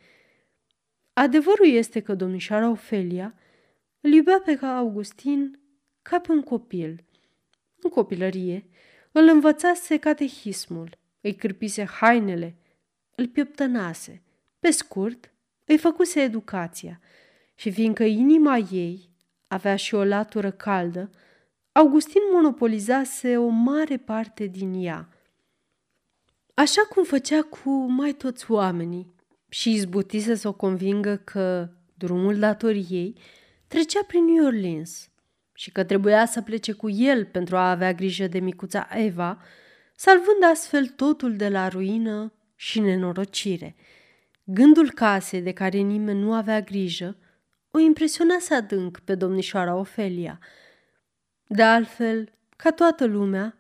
Adevărul 1.13 1.67
este 1.67 2.01
că 2.01 2.15
domnișoara 2.15 2.69
Ofelia 2.69 3.35
îl 4.01 4.13
iubea 4.13 4.43
pe 4.45 4.59
Augustin 4.67 5.61
ca 6.03 6.19
pe 6.19 6.33
un 6.33 6.43
copil. 6.43 7.05
În 7.81 7.91
copilărie 7.91 8.69
îl 9.13 9.29
învățase 9.29 9.97
catehismul, 9.97 10.99
îi 11.21 11.35
cârpise 11.35 11.85
hainele, 11.85 12.57
îl 13.15 13.29
pieptănase. 13.29 14.23
Pe 14.59 14.71
scurt, 14.71 15.33
îi 15.65 15.79
făcuse 15.79 16.21
educația 16.21 17.01
și 17.55 17.71
fiindcă 17.71 18.05
inima 18.05 18.57
ei 18.57 19.11
avea 19.47 19.77
și 19.77 19.95
o 19.95 20.05
latură 20.05 20.51
caldă, 20.51 21.11
Augustin 21.73 22.23
monopolizase 22.33 23.37
o 23.37 23.49
mare 23.49 23.97
parte 23.97 24.47
din 24.47 24.85
ea. 24.85 25.09
Așa 26.59 26.83
cum 26.83 27.05
făcea 27.05 27.43
cu 27.43 27.71
mai 27.91 28.13
toți 28.13 28.51
oamenii 28.51 29.15
și 29.49 29.73
izbutise 29.73 30.35
să 30.35 30.49
o 30.49 30.53
convingă 30.53 31.17
că 31.17 31.69
drumul 31.95 32.39
datoriei 32.39 33.21
trecea 33.67 34.01
prin 34.07 34.25
New 34.25 34.45
Orleans 34.45 35.11
și 35.53 35.71
că 35.71 35.85
trebuia 35.85 36.27
să 36.27 36.43
plece 36.43 36.73
cu 36.73 36.91
el 36.91 37.25
pentru 37.25 37.57
a 37.57 37.71
avea 37.71 37.93
grijă 37.93 38.27
de 38.27 38.39
micuța 38.39 38.89
Eva, 38.91 39.43
salvând 39.97 40.43
astfel 40.51 40.87
totul 40.87 41.37
de 41.37 41.49
la 41.49 41.69
ruină 41.69 42.33
și 42.55 42.81
nenorocire. 42.81 43.77
Gândul 44.45 44.91
casei 44.91 45.43
de 45.43 45.53
care 45.53 45.79
nimeni 45.79 46.21
nu 46.21 46.33
avea 46.35 46.61
grijă 46.61 47.17
o 47.71 47.79
impresionase 47.79 48.55
adânc 48.55 48.99
pe 48.99 49.15
domnișoara 49.15 49.75
Ofelia. 49.75 50.39
De 51.47 51.63
altfel, 51.63 52.33
ca 52.57 52.71
toată 52.71 53.05
lumea, 53.05 53.59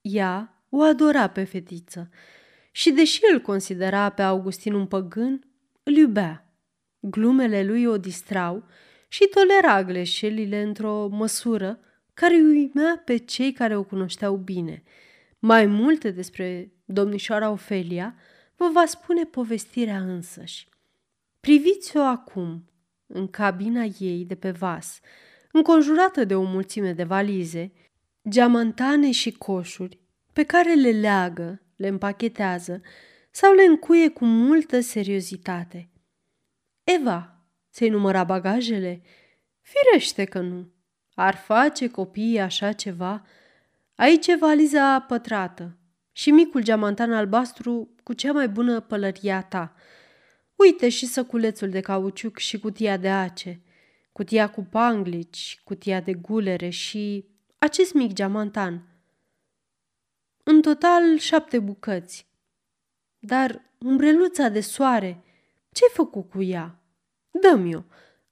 ea 0.00 0.54
o 0.70 0.80
adora 0.80 1.28
pe 1.28 1.44
fetiță 1.44 2.10
și, 2.70 2.90
deși 2.90 3.20
îl 3.32 3.40
considera 3.40 4.08
pe 4.08 4.22
Augustin 4.22 4.72
un 4.72 4.86
păgân, 4.86 5.44
îl 5.82 5.96
iubea. 5.96 6.54
Glumele 7.00 7.64
lui 7.64 7.84
o 7.84 7.98
distrau 7.98 8.64
și 9.08 9.28
tolera 9.34 9.84
greșelile 9.84 10.62
într-o 10.62 11.08
măsură 11.08 11.78
care 12.14 12.34
uimea 12.34 13.02
pe 13.04 13.16
cei 13.16 13.52
care 13.52 13.76
o 13.76 13.82
cunoșteau 13.82 14.36
bine. 14.36 14.82
Mai 15.38 15.66
multe 15.66 16.10
despre 16.10 16.72
domnișoara 16.84 17.50
Ofelia 17.50 18.16
vă 18.56 18.70
va 18.72 18.86
spune 18.86 19.24
povestirea 19.24 19.98
însăși. 19.98 20.68
Priviți-o 21.40 22.00
acum, 22.00 22.64
în 23.06 23.28
cabina 23.28 23.82
ei 23.98 24.24
de 24.24 24.34
pe 24.34 24.50
vas, 24.50 25.00
înconjurată 25.52 26.24
de 26.24 26.34
o 26.34 26.42
mulțime 26.42 26.92
de 26.92 27.04
valize, 27.04 27.72
geamantane 28.28 29.10
și 29.10 29.32
coșuri, 29.32 30.00
pe 30.32 30.42
care 30.42 30.74
le 30.74 30.90
leagă, 30.90 31.62
le 31.76 31.88
împachetează 31.88 32.80
sau 33.30 33.54
le 33.54 33.62
încuie 33.62 34.08
cu 34.08 34.24
multă 34.24 34.80
seriozitate. 34.80 35.90
Eva, 36.84 37.44
să-i 37.70 37.88
număra 37.88 38.24
bagajele? 38.24 39.02
Firește 39.60 40.24
că 40.24 40.40
nu. 40.40 40.72
Ar 41.14 41.34
face 41.34 41.88
copiii 41.88 42.40
așa 42.40 42.72
ceva? 42.72 43.26
Aici 43.94 44.26
e 44.26 44.36
valiza 44.36 45.00
pătrată 45.00 45.78
și 46.12 46.30
micul 46.30 46.62
geamantan 46.62 47.12
albastru 47.12 47.94
cu 48.02 48.12
cea 48.12 48.32
mai 48.32 48.48
bună 48.48 48.80
pălăria 48.80 49.42
ta. 49.42 49.74
Uite 50.56 50.88
și 50.88 51.06
săculețul 51.06 51.70
de 51.70 51.80
cauciuc 51.80 52.38
și 52.38 52.58
cutia 52.58 52.96
de 52.96 53.10
ace, 53.10 53.62
cutia 54.12 54.50
cu 54.50 54.62
panglici, 54.62 55.60
cutia 55.64 56.00
de 56.00 56.14
gulere 56.14 56.68
și 56.68 57.24
acest 57.58 57.94
mic 57.94 58.12
geamantan. 58.12 58.89
În 60.50 60.62
total 60.62 61.18
șapte 61.18 61.58
bucăți. 61.58 62.26
Dar 63.18 63.62
umbreluța 63.78 64.48
de 64.48 64.60
soare, 64.60 65.22
ce-ai 65.72 65.90
făcut 65.92 66.30
cu 66.30 66.42
ea? 66.42 66.78
Dă-mi-o. 67.30 67.82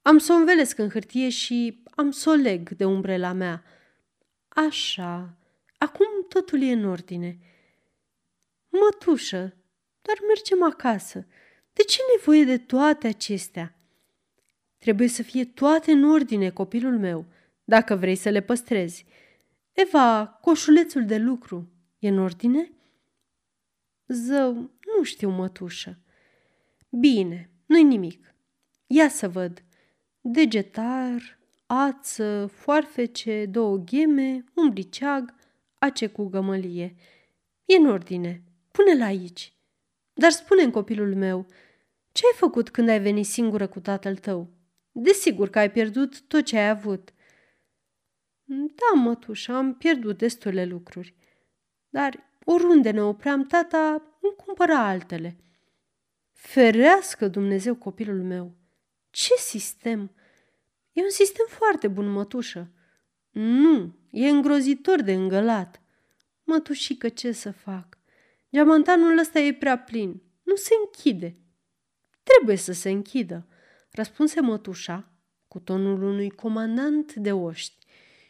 Am 0.03 0.19
să 0.19 0.33
o 0.33 0.37
învelesc 0.37 0.79
în 0.79 0.89
hârtie 0.89 1.29
și 1.29 1.83
am 1.95 2.11
să 2.11 2.31
o 2.31 2.33
leg 2.33 2.71
de 2.71 2.85
umbrela 2.85 3.33
mea. 3.33 3.65
Așa, 4.49 5.37
acum 5.79 6.07
totul 6.29 6.63
e 6.63 6.73
în 6.73 6.85
ordine. 6.85 7.39
Mătușă, 8.69 9.55
doar 10.03 10.19
mergem 10.27 10.63
acasă. 10.63 11.27
De 11.73 11.83
ce 11.83 11.99
nevoie 12.17 12.45
de 12.45 12.59
toate 12.59 13.07
acestea? 13.07 13.79
Trebuie 14.79 15.09
să 15.09 15.23
fie 15.23 15.45
toate 15.45 15.93
în 15.93 16.05
ordine, 16.05 16.51
copilul 16.51 16.99
meu, 16.99 17.27
dacă 17.65 17.97
vrei 17.97 18.17
să 18.17 18.29
le 18.29 18.41
păstrezi. 18.41 19.07
Eva, 19.73 20.27
coșulețul 20.27 21.05
de 21.05 21.17
lucru, 21.17 21.73
e 21.99 22.09
în 22.09 22.19
ordine? 22.19 22.73
Zău, 24.07 24.53
nu 24.97 25.03
știu, 25.03 25.31
mătușă. 25.31 25.99
Bine, 26.91 27.51
nu-i 27.67 27.83
nimic. 27.83 28.35
Ia 28.87 29.09
să 29.09 29.29
văd. 29.29 29.65
Degetar, 30.21 31.39
ață, 31.67 32.47
foarfece, 32.47 33.47
două 33.47 33.77
gheme, 33.77 34.45
un 34.55 34.71
briceag, 34.71 35.35
ace 35.79 36.07
cu 36.07 36.25
gămălie. 36.25 36.97
E 37.65 37.77
în 37.77 37.87
ordine. 37.87 38.43
Pune-l 38.71 39.03
aici. 39.03 39.53
Dar 40.13 40.31
spune 40.31 40.71
copilul 40.71 41.15
meu, 41.15 41.47
ce 42.13 42.23
ai 42.27 42.39
făcut 42.39 42.71
când 42.71 42.89
ai 42.89 43.01
venit 43.01 43.27
singură 43.27 43.67
cu 43.67 43.81
tatăl 43.81 44.17
tău? 44.17 44.49
Desigur 44.93 45.49
că 45.49 45.59
ai 45.59 45.71
pierdut 45.71 46.21
tot 46.21 46.45
ce 46.45 46.59
ai 46.59 46.69
avut. 46.69 47.13
Da, 48.45 49.01
mătușă, 49.01 49.53
am 49.53 49.75
pierdut 49.75 50.19
destule 50.19 50.65
lucruri. 50.65 51.15
Dar 51.89 52.31
oriunde 52.45 52.91
ne 52.91 53.03
opream, 53.03 53.47
tata 53.47 54.03
îmi 54.21 54.35
cumpăra 54.37 54.89
altele. 54.89 55.37
Ferească 56.33 57.29
Dumnezeu 57.29 57.75
copilul 57.75 58.23
meu! 58.23 58.57
Ce 59.11 59.35
sistem? 59.35 60.11
E 60.93 61.03
un 61.03 61.11
sistem 61.11 61.47
foarte 61.49 61.89
bun, 61.89 62.09
mătușă. 62.09 62.71
Nu, 63.31 63.99
e 64.11 64.29
îngrozitor 64.29 65.03
de 65.03 65.13
îngălat. 65.13 65.83
Mătușică, 66.45 67.09
ce 67.09 67.33
să 67.33 67.51
fac? 67.51 67.99
Geamantanul 68.53 69.19
ăsta 69.19 69.39
e 69.39 69.55
prea 69.55 69.79
plin. 69.79 70.23
Nu 70.43 70.55
se 70.57 70.75
închide. 70.85 71.37
Trebuie 72.23 72.57
să 72.57 72.73
se 72.73 72.91
închidă, 72.91 73.47
răspunse 73.91 74.41
mătușa 74.41 75.13
cu 75.49 75.59
tonul 75.59 76.03
unui 76.03 76.31
comandant 76.31 77.15
de 77.15 77.33
oști 77.33 77.87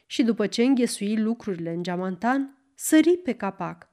și 0.07 0.23
după 0.23 0.47
ce 0.47 0.62
înghesui 0.62 1.16
lucrurile 1.16 1.71
în 1.71 1.83
geamantan, 1.83 2.58
sări 2.80 3.16
pe 3.16 3.32
capac. 3.32 3.88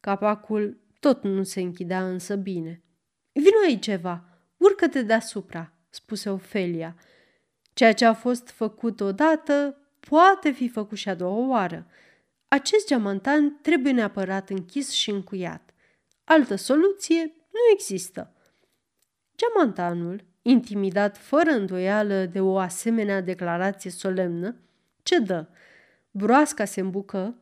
Capacul 0.00 0.80
tot 1.00 1.22
nu 1.22 1.42
se 1.42 1.60
închidea 1.60 2.08
însă 2.08 2.36
bine. 2.36 2.82
Vino 3.32 3.56
aici 3.66 3.84
ceva, 3.84 4.24
urcă-te 4.56 5.02
deasupra, 5.02 5.72
spuse 5.90 6.30
Ofelia. 6.30 6.96
Ceea 7.72 7.92
ce 7.92 8.04
a 8.04 8.12
fost 8.12 8.48
făcut 8.48 9.00
odată 9.00 9.76
poate 10.00 10.50
fi 10.50 10.68
făcut 10.68 10.98
și 10.98 11.08
a 11.08 11.14
doua 11.14 11.48
oară. 11.48 11.86
Acest 12.48 12.86
geamantan 12.86 13.58
trebuie 13.62 13.92
neapărat 13.92 14.50
închis 14.50 14.90
și 14.90 15.10
încuiat. 15.10 15.70
Altă 16.24 16.54
soluție 16.54 17.22
nu 17.50 17.60
există. 17.72 18.32
Geamantanul, 19.36 20.24
intimidat 20.42 21.18
fără 21.18 21.50
îndoială 21.50 22.24
de 22.24 22.40
o 22.40 22.58
asemenea 22.58 23.20
declarație 23.20 23.90
solemnă, 23.90 24.56
cedă. 25.02 25.48
Broasca 26.10 26.64
se 26.64 26.80
îmbucă 26.80 27.40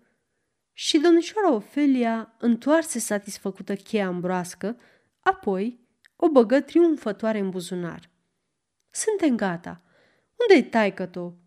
și 0.76 0.98
domnișoara 0.98 1.52
Ofelia 1.52 2.34
întoarse 2.38 2.98
satisfăcută 2.98 3.74
cheia 3.74 4.08
în 4.08 4.20
broască, 4.20 4.76
apoi 5.20 5.80
o 6.16 6.28
băgă 6.28 6.60
triumfătoare 6.60 7.38
în 7.38 7.50
buzunar. 7.50 8.10
Suntem 8.90 9.36
gata. 9.36 9.82
Unde-i 10.36 10.68
taică 10.68 11.06
tu? 11.06 11.38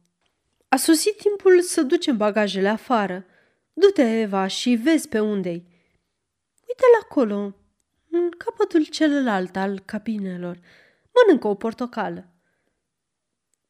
A 0.68 0.76
sosit 0.76 1.18
timpul 1.18 1.62
să 1.62 1.82
ducem 1.82 2.18
bagajele 2.18 2.68
afară. 2.68 3.26
Du-te, 3.74 4.20
Eva, 4.20 4.48
și 4.48 4.76
vezi 4.76 5.08
pe 5.08 5.20
unde-i. 5.20 5.66
Uite-l 6.68 7.02
acolo, 7.02 7.56
în 8.10 8.30
capătul 8.30 8.86
celălalt 8.86 9.56
al 9.56 9.80
cabinelor. 9.80 10.60
Mănâncă 11.14 11.48
o 11.48 11.56
portocală. 11.56 12.28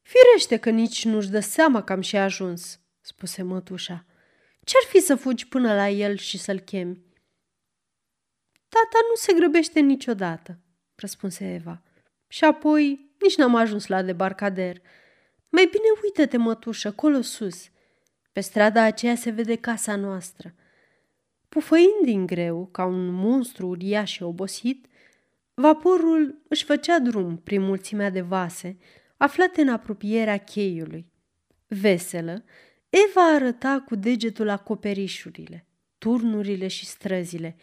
Firește 0.02 0.58
că 0.58 0.70
nici 0.70 1.06
nu-și 1.06 1.30
dă 1.30 1.40
seama 1.40 1.84
că 1.84 1.94
am 1.94 2.02
și 2.02 2.18
ajuns, 2.18 2.80
spuse 3.02 3.42
mătușa. 3.42 4.06
Ce-ar 4.68 4.84
fi 4.88 5.00
să 5.00 5.16
fugi 5.16 5.48
până 5.48 5.74
la 5.74 5.90
el 5.90 6.18
și 6.18 6.38
să-l 6.38 6.60
chemi? 6.60 7.02
Tata 8.70 9.06
nu 9.10 9.16
se 9.16 9.34
grăbește 9.34 9.80
niciodată, 9.80 10.60
răspunse 10.96 11.54
Eva. 11.54 11.82
Și 12.28 12.44
apoi 12.44 13.12
nici 13.20 13.36
n-am 13.36 13.56
ajuns 13.56 13.88
la 13.88 14.02
debarcader. 14.02 14.82
Mai 15.50 15.66
bine 15.72 15.84
uită-te, 16.04 16.38
mătușă, 16.38 16.92
colo 16.92 17.22
sus. 17.22 17.70
Pe 18.32 18.40
strada 18.40 18.82
aceea 18.82 19.16
se 19.16 19.30
vede 19.30 19.56
casa 19.56 19.96
noastră. 19.96 20.56
Pufăind 21.50 22.04
din 22.04 22.26
greu, 22.26 22.70
ca 22.72 22.86
un 22.86 23.12
monstru 23.12 23.68
uriaș 23.68 24.12
și 24.12 24.24
obosit, 24.24 24.86
vaporul 25.54 26.42
își 26.48 26.64
făcea 26.64 27.00
drum 27.00 27.38
prin 27.38 27.62
mulțimea 27.62 28.10
de 28.10 28.22
vase 28.22 28.78
aflate 29.18 29.62
în 29.62 29.70
apropierea 29.70 30.38
cheiului. 30.38 31.12
Veselă, 31.68 32.44
Eva 32.90 33.34
arăta 33.34 33.84
cu 33.86 33.96
degetul 33.96 34.50
acoperișurile, 34.50 35.66
turnurile 35.98 36.68
și 36.68 36.86
străzile, 36.86 37.56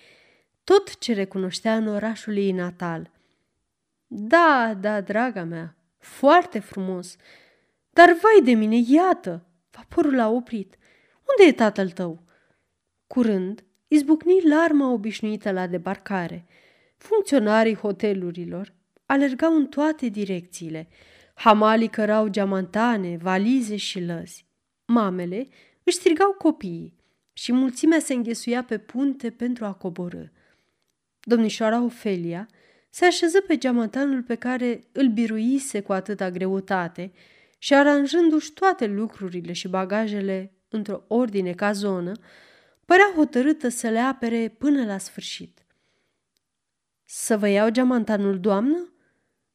tot 0.64 0.98
ce 0.98 1.12
recunoștea 1.12 1.76
în 1.76 1.88
orașul 1.88 2.36
ei 2.36 2.52
natal. 2.52 3.10
Da, 4.06 4.76
da, 4.80 5.00
draga 5.00 5.44
mea, 5.44 5.76
foarte 5.98 6.58
frumos. 6.58 7.16
Dar 7.90 8.08
vai 8.08 8.44
de 8.44 8.52
mine, 8.52 8.76
iată, 8.86 9.46
vaporul 9.70 10.20
a 10.20 10.28
oprit. 10.28 10.76
Unde 11.18 11.50
e 11.50 11.52
tatăl 11.52 11.90
tău? 11.90 12.22
Curând, 13.06 13.64
izbucni 13.88 14.48
larma 14.48 14.92
obișnuită 14.92 15.50
la 15.50 15.66
debarcare. 15.66 16.44
Funcționarii 16.96 17.76
hotelurilor 17.76 18.72
alergau 19.06 19.56
în 19.56 19.66
toate 19.66 20.06
direcțiile. 20.06 20.88
Hamalii 21.34 21.88
cărau 21.88 22.28
geamantane, 22.28 23.16
valize 23.16 23.76
și 23.76 24.00
lăzi. 24.00 24.46
Mamele 24.86 25.48
își 25.82 25.96
strigau 25.96 26.32
copiii 26.32 26.94
și 27.32 27.52
mulțimea 27.52 27.98
se 27.98 28.14
înghesuia 28.14 28.64
pe 28.64 28.78
punte 28.78 29.30
pentru 29.30 29.64
a 29.64 29.72
coborâ. 29.72 30.24
Domnișoara 31.20 31.82
Ofelia 31.82 32.48
se 32.90 33.04
așeză 33.04 33.40
pe 33.40 33.56
geamantanul 33.58 34.22
pe 34.22 34.34
care 34.34 34.84
îl 34.92 35.08
biruise 35.08 35.80
cu 35.80 35.92
atâta 35.92 36.30
greutate 36.30 37.12
și 37.58 37.74
aranjându-și 37.74 38.52
toate 38.52 38.86
lucrurile 38.86 39.52
și 39.52 39.68
bagajele 39.68 40.52
într-o 40.68 41.04
ordine 41.06 41.52
ca 41.52 41.72
zonă, 41.72 42.12
părea 42.84 43.12
hotărâtă 43.14 43.68
să 43.68 43.88
le 43.88 43.98
apere 43.98 44.48
până 44.58 44.84
la 44.84 44.98
sfârșit. 44.98 45.66
Să 47.04 47.36
vă 47.36 47.48
iau 47.48 47.70
geamantanul, 47.70 48.40
doamnă? 48.40 48.92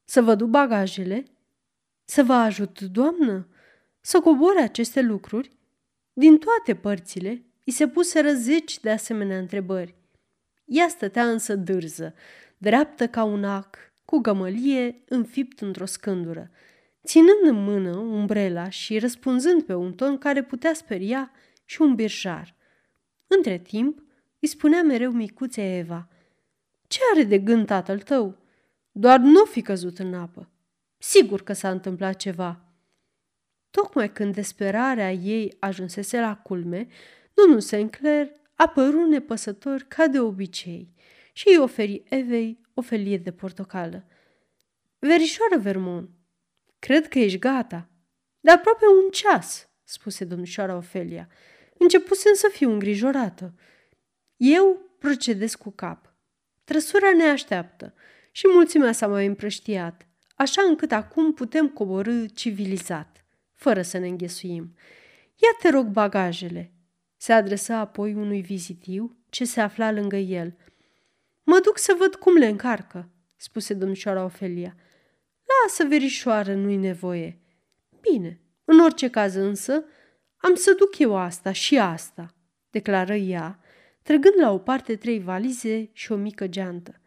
Să 0.06 0.22
vă 0.22 0.36
duc 0.36 0.50
bagajele? 0.50 1.26
Să 2.06 2.24
vă 2.24 2.34
ajut, 2.34 2.82
doamnă? 2.82 3.48
Să 4.02 4.20
cobore 4.20 4.62
aceste 4.62 5.02
lucruri? 5.02 5.52
Din 6.14 6.38
toate 6.38 6.76
părțile, 6.82 7.44
îi 7.66 7.74
se 7.74 7.88
puseră 7.88 8.32
zeci 8.34 8.80
de 8.80 8.90
asemenea 8.90 9.38
întrebări. 9.38 9.96
Ea 10.66 10.88
stătea 10.88 11.30
însă 11.30 11.56
dârză, 11.56 12.14
dreaptă 12.58 13.08
ca 13.08 13.24
un 13.24 13.44
ac, 13.44 13.78
cu 14.06 14.18
gămălie 14.18 15.04
înfipt 15.08 15.60
într-o 15.60 15.86
scândură, 15.86 16.52
ținând 17.06 17.44
în 17.44 17.64
mână 17.64 17.98
umbrela 17.98 18.70
și 18.70 19.00
răspunzând 19.00 19.64
pe 19.64 19.74
un 19.74 19.94
ton 19.94 20.18
care 20.18 20.44
putea 20.44 20.74
speria 20.74 21.32
și 21.66 21.82
un 21.82 21.96
birjar. 21.96 22.56
Între 23.28 23.58
timp, 23.58 24.04
îi 24.40 24.48
spunea 24.48 24.82
mereu 24.82 25.12
micuțea 25.12 25.78
Eva, 25.78 26.10
Ce 26.88 27.00
are 27.14 27.24
de 27.24 27.38
gând 27.38 27.66
tatăl 27.66 28.00
tău? 28.00 28.38
Doar 28.92 29.20
nu 29.20 29.46
fi 29.46 29.62
căzut 29.62 30.00
în 30.00 30.14
apă. 30.14 30.50
Sigur 30.98 31.44
că 31.44 31.54
s-a 31.54 31.70
întâmplat 31.70 32.16
ceva. 32.16 32.69
Tocmai 33.72 34.12
când 34.12 34.34
desperarea 34.34 35.12
ei 35.12 35.56
ajunsese 35.60 36.20
la 36.20 36.36
culme, 36.36 36.88
domnul 37.34 37.60
Sinclair 37.60 38.32
apăru 38.56 39.06
nepăsător 39.06 39.86
ca 39.88 40.08
de 40.08 40.20
obicei 40.20 40.94
și 41.34 41.48
îi 41.48 41.58
oferi 41.58 42.04
Evei 42.10 42.62
o 42.74 42.82
felie 42.82 43.18
de 43.18 43.32
portocală. 43.32 44.08
Verișoară 45.00 45.58
Vermont, 45.58 46.10
cred 46.80 47.08
că 47.08 47.20
ești 47.20 47.40
gata. 47.40 47.90
De 48.40 48.52
aproape 48.52 48.86
un 49.04 49.10
ceas, 49.12 49.70
spuse 49.84 50.26
domnișoara 50.26 50.76
Ofelia. 50.76 51.30
Începusem 51.78 52.34
să 52.34 52.50
fiu 52.52 52.72
îngrijorată. 52.72 53.54
Eu 54.38 54.96
procedez 55.00 55.56
cu 55.56 55.70
cap. 55.70 56.14
Trăsura 56.64 57.12
ne 57.14 57.24
așteaptă 57.24 57.94
și 58.32 58.48
mulțimea 58.54 58.92
s-a 58.92 59.08
mai 59.08 59.26
împrăștiat, 59.26 60.08
așa 60.36 60.62
încât 60.62 60.92
acum 60.92 61.34
putem 61.34 61.70
coborâ 61.70 62.26
civilizat, 62.26 63.09
fără 63.60 63.82
să 63.82 63.98
ne 63.98 64.08
înghesuim. 64.08 64.76
Ia 65.36 65.58
te 65.62 65.70
rog 65.70 65.86
bagajele. 65.86 66.74
Se 67.18 67.34
adresă 67.34 67.74
apoi 67.74 68.14
unui 68.14 68.42
vizitiu 68.42 69.18
ce 69.30 69.46
se 69.46 69.62
afla 69.62 69.92
lângă 69.92 70.16
el. 70.16 70.58
Mă 71.44 71.60
duc 71.64 71.78
să 71.78 71.96
văd 72.00 72.16
cum 72.16 72.36
le 72.38 72.48
încarcă, 72.48 73.10
spuse 73.36 73.74
domnișoara 73.74 74.24
Ofelia. 74.24 74.76
Lasă, 75.46 75.84
verișoară, 75.84 76.54
nu-i 76.54 76.76
nevoie. 76.76 77.40
Bine, 78.02 78.42
în 78.66 78.80
orice 78.80 79.10
caz 79.10 79.36
însă, 79.36 79.84
am 80.38 80.56
să 80.56 80.74
duc 80.74 80.98
eu 80.98 81.18
asta 81.18 81.52
și 81.52 81.78
asta, 81.78 82.36
declară 82.70 83.16
ea, 83.16 83.60
trăgând 84.02 84.36
la 84.40 84.52
o 84.52 84.58
parte 84.58 84.96
trei 84.96 85.20
valize 85.20 85.90
și 85.94 86.12
o 86.12 86.16
mică 86.16 86.48
geantă. 86.48 87.02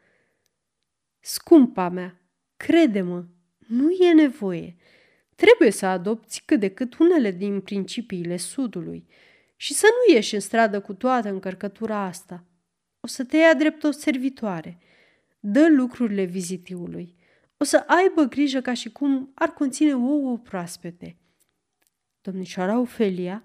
Scumpa 1.21 1.89
mea, 1.89 2.21
crede-mă, 2.57 3.25
nu 3.59 3.91
e 3.91 4.13
nevoie. 4.13 4.77
Trebuie 5.43 5.71
să 5.71 5.87
adopți 5.87 6.43
cât 6.45 6.61
de 6.61 6.69
cât 6.69 6.99
unele 6.99 7.31
din 7.31 7.61
principiile 7.61 8.37
Sudului 8.37 9.07
și 9.57 9.75
să 9.75 9.87
nu 9.91 10.15
ieși 10.15 10.35
în 10.35 10.41
stradă 10.41 10.81
cu 10.81 10.95
toată 10.95 11.29
încărcătura 11.29 11.99
asta. 11.99 12.45
O 13.01 13.07
să 13.07 13.25
te 13.25 13.37
ia 13.37 13.55
drept 13.55 13.83
o 13.83 13.91
servitoare. 13.91 14.79
Dă 15.41 15.69
lucrurile 15.69 16.25
vizitiului. 16.25 17.17
O 17.57 17.65
să 17.65 17.85
aibă 17.87 18.23
grijă 18.23 18.61
ca 18.61 18.75
și 18.75 18.91
cum 18.91 19.33
ar 19.35 19.49
conține 19.49 19.95
ouă 19.95 20.39
proaspete. 20.39 21.17
Domnișoara 22.21 22.79
Ofelia 22.79 23.43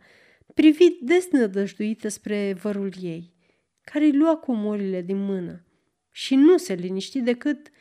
privi 0.53 0.87
desnădăjduită 1.01 2.07
spre 2.07 2.53
vărul 2.53 2.93
ei, 3.01 3.33
care 3.81 4.05
îi 4.05 4.17
lua 4.17 4.35
comorile 4.35 5.01
din 5.01 5.17
mână 5.17 5.65
și 6.11 6.35
nu 6.35 6.57
se 6.57 6.73
liniști 6.73 7.19
decât 7.19 7.71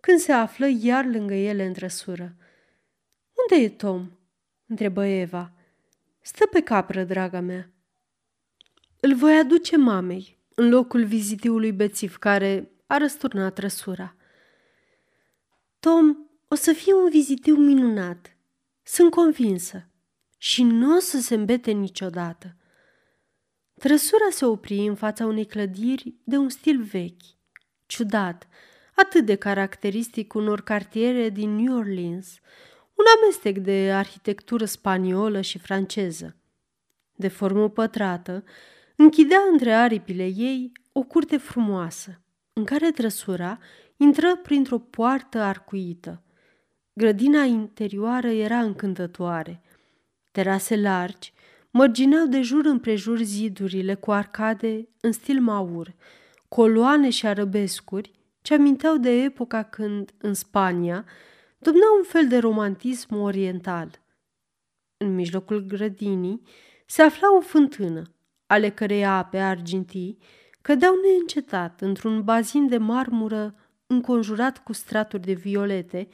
când 0.00 0.18
se 0.18 0.32
află 0.32 0.66
iar 0.80 1.04
lângă 1.04 1.34
ele 1.34 1.64
în 1.64 1.72
trăsură. 1.72 2.34
Unde 3.40 3.64
e 3.64 3.68
Tom?" 3.68 4.10
întrebă 4.66 5.04
Eva. 5.04 5.52
Stă 6.20 6.46
pe 6.46 6.60
capră, 6.60 7.04
draga 7.04 7.40
mea." 7.40 7.70
Îl 9.00 9.14
voi 9.14 9.38
aduce 9.38 9.76
mamei, 9.76 10.38
în 10.54 10.68
locul 10.68 11.04
vizitiului 11.04 11.72
bețiv 11.72 12.16
care 12.16 12.70
a 12.86 12.96
răsturnat 12.96 13.54
trăsura. 13.54 14.16
Tom 15.80 16.16
o 16.48 16.54
să 16.54 16.72
fie 16.72 16.94
un 16.94 17.08
vizitiu 17.10 17.54
minunat. 17.54 18.36
Sunt 18.82 19.10
convinsă 19.10 19.88
și 20.38 20.62
nu 20.62 20.96
o 20.96 20.98
să 20.98 21.20
se 21.20 21.34
îmbete 21.34 21.70
niciodată. 21.70 22.56
Trăsura 23.74 24.28
se 24.30 24.44
opri 24.44 24.86
în 24.86 24.94
fața 24.94 25.26
unei 25.26 25.46
clădiri 25.46 26.14
de 26.24 26.36
un 26.36 26.48
stil 26.48 26.82
vechi, 26.82 27.22
ciudat, 27.86 28.48
atât 28.94 29.24
de 29.24 29.34
caracteristic 29.34 30.34
unor 30.34 30.60
cartiere 30.60 31.28
din 31.28 31.56
New 31.56 31.76
Orleans, 31.76 32.38
un 33.00 33.22
amestec 33.22 33.58
de 33.58 33.92
arhitectură 33.92 34.64
spaniolă 34.64 35.40
și 35.40 35.58
franceză. 35.58 36.36
De 37.16 37.28
formă 37.28 37.68
pătrată, 37.68 38.44
închidea 38.96 39.40
între 39.52 39.72
aripile 39.72 40.26
ei 40.26 40.72
o 40.92 41.02
curte 41.02 41.36
frumoasă, 41.36 42.20
în 42.52 42.64
care 42.64 42.90
trăsura 42.90 43.58
intră 43.96 44.36
printr-o 44.36 44.78
poartă 44.78 45.38
arcuită. 45.38 46.22
Grădina 46.92 47.42
interioară 47.42 48.28
era 48.28 48.58
încântătoare– 48.58 49.60
Terase 50.30 50.76
largi 50.76 51.32
mărgineau 51.70 52.26
de 52.26 52.40
jur 52.40 52.64
împrejur 52.64 53.18
zidurile 53.18 53.94
cu 53.94 54.10
arcade 54.10 54.88
în 55.00 55.12
stil 55.12 55.40
maur, 55.40 55.94
coloane 56.48 57.10
și 57.10 57.26
arăbescuri 57.26 58.10
ce 58.42 58.54
aminteau 58.54 58.96
de 58.96 59.10
epoca 59.10 59.62
când, 59.62 60.10
în 60.18 60.34
Spania, 60.34 61.04
domnea 61.62 61.88
un 61.96 62.04
fel 62.04 62.28
de 62.28 62.38
romantism 62.38 63.14
oriental. 63.14 64.02
În 64.96 65.14
mijlocul 65.14 65.60
grădinii 65.60 66.42
se 66.86 67.02
afla 67.02 67.36
o 67.36 67.40
fântână, 67.40 68.02
ale 68.46 68.70
cărei 68.70 69.04
ape 69.04 69.38
argintii 69.38 70.18
cădeau 70.62 70.94
neîncetat 70.94 71.80
într-un 71.80 72.22
bazin 72.22 72.68
de 72.68 72.78
marmură 72.78 73.54
înconjurat 73.86 74.62
cu 74.62 74.72
straturi 74.72 75.22
de 75.22 75.32
violete, 75.32 76.08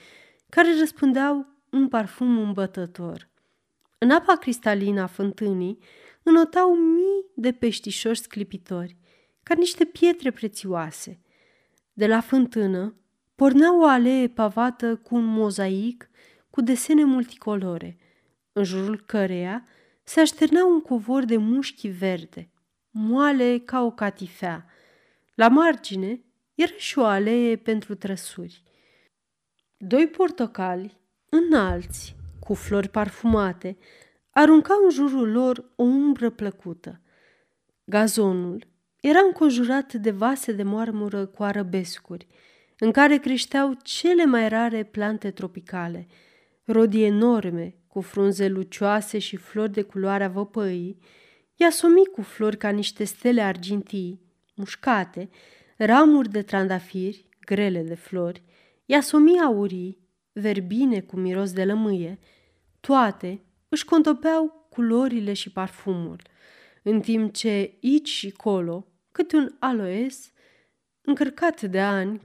care 0.48 0.78
răspundeau 0.78 1.46
un 1.70 1.88
parfum 1.88 2.38
îmbătător. 2.38 3.28
În 3.98 4.10
apa 4.10 4.36
cristalină 4.36 5.00
a 5.00 5.06
fântânii 5.06 5.78
înotau 6.22 6.74
mii 6.74 7.24
de 7.34 7.52
peștișori 7.52 8.18
sclipitori, 8.18 8.96
ca 9.42 9.54
niște 9.54 9.84
pietre 9.84 10.30
prețioase. 10.30 11.20
De 11.92 12.06
la 12.06 12.20
fântână 12.20 12.94
pornea 13.36 13.78
o 13.78 13.84
alee 13.84 14.28
pavată 14.28 14.96
cu 14.96 15.14
un 15.14 15.24
mozaic 15.24 16.10
cu 16.50 16.60
desene 16.60 17.04
multicolore, 17.04 17.98
în 18.52 18.64
jurul 18.64 19.00
căreia 19.00 19.66
se 20.02 20.20
așternea 20.20 20.64
un 20.64 20.80
covor 20.80 21.24
de 21.24 21.36
mușchi 21.36 21.88
verde, 21.88 22.50
moale 22.90 23.58
ca 23.58 23.82
o 23.82 23.90
catifea. 23.90 24.66
La 25.34 25.48
margine 25.48 26.24
era 26.54 26.72
și 26.76 26.98
o 26.98 27.04
alee 27.04 27.56
pentru 27.56 27.94
trăsuri. 27.94 28.62
Doi 29.76 30.08
portocali 30.08 31.00
înalți, 31.28 32.16
cu 32.40 32.54
flori 32.54 32.88
parfumate, 32.88 33.76
arunca 34.30 34.74
în 34.84 34.90
jurul 34.90 35.30
lor 35.30 35.72
o 35.76 35.82
umbră 35.82 36.30
plăcută. 36.30 37.00
Gazonul 37.84 38.66
era 39.00 39.18
înconjurat 39.18 39.92
de 39.92 40.10
vase 40.10 40.52
de 40.52 40.62
marmură 40.62 41.26
cu 41.26 41.42
arăbescuri, 41.42 42.26
în 42.78 42.92
care 42.92 43.16
creșteau 43.16 43.78
cele 43.82 44.24
mai 44.24 44.48
rare 44.48 44.82
plante 44.82 45.30
tropicale, 45.30 46.06
rodii 46.64 47.04
enorme, 47.04 47.74
cu 47.86 48.00
frunze 48.00 48.48
lucioase 48.48 49.18
și 49.18 49.36
flori 49.36 49.72
de 49.72 49.82
culoarea 49.82 50.28
văpăii, 50.28 50.98
iasomi 51.54 52.06
cu 52.06 52.22
flori 52.22 52.56
ca 52.56 52.68
niște 52.68 53.04
stele 53.04 53.42
argintii, 53.42 54.20
mușcate, 54.54 55.30
ramuri 55.76 56.30
de 56.30 56.42
trandafiri, 56.42 57.28
grele 57.40 57.82
de 57.82 57.94
flori, 57.94 58.42
iasomi 58.84 59.40
aurii, 59.40 59.98
verbine 60.32 61.00
cu 61.00 61.16
miros 61.16 61.52
de 61.52 61.64
lămâie, 61.64 62.18
toate 62.80 63.40
își 63.68 63.84
contopeau 63.84 64.66
culorile 64.70 65.32
și 65.32 65.52
parfumul, 65.52 66.20
în 66.82 67.00
timp 67.00 67.34
ce 67.34 67.48
aici 67.82 68.08
și 68.08 68.30
colo, 68.30 68.86
câte 69.12 69.36
un 69.36 69.54
aloes, 69.58 70.32
încărcat 71.00 71.62
de 71.62 71.80
ani, 71.80 72.20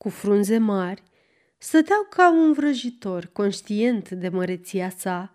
cu 0.00 0.08
frunze 0.08 0.58
mari, 0.58 1.02
stăteau 1.58 2.06
ca 2.10 2.30
un 2.30 2.52
vrăjitor, 2.52 3.30
conștient 3.32 4.10
de 4.10 4.28
măreția 4.28 4.88
sa, 4.88 5.32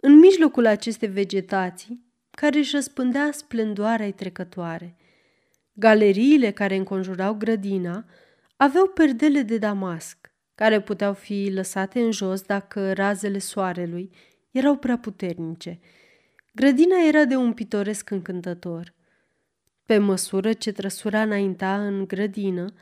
în 0.00 0.18
mijlocul 0.18 0.66
acestei 0.66 1.08
vegetații, 1.08 2.04
care 2.30 2.58
își 2.58 2.74
răspândea 2.74 3.30
splendoarea 3.32 4.12
trecătoare. 4.12 4.96
Galeriile 5.72 6.50
care 6.50 6.76
înconjurau 6.76 7.34
grădina 7.34 8.04
aveau 8.56 8.86
perdele 8.86 9.42
de 9.42 9.58
damasc, 9.58 10.32
care 10.54 10.80
puteau 10.80 11.14
fi 11.14 11.50
lăsate 11.54 12.00
în 12.00 12.10
jos 12.10 12.42
dacă 12.42 12.92
razele 12.92 13.38
soarelui 13.38 14.10
erau 14.50 14.76
prea 14.76 14.98
puternice. 14.98 15.80
Grădina 16.54 16.96
era 17.06 17.24
de 17.24 17.36
un 17.36 17.52
pitoresc 17.52 18.10
încântător. 18.10 18.94
Pe 19.84 19.98
măsură 19.98 20.52
ce 20.52 20.72
trăsura 20.72 21.22
înainta 21.22 21.86
în 21.86 22.06
grădină, 22.06 22.72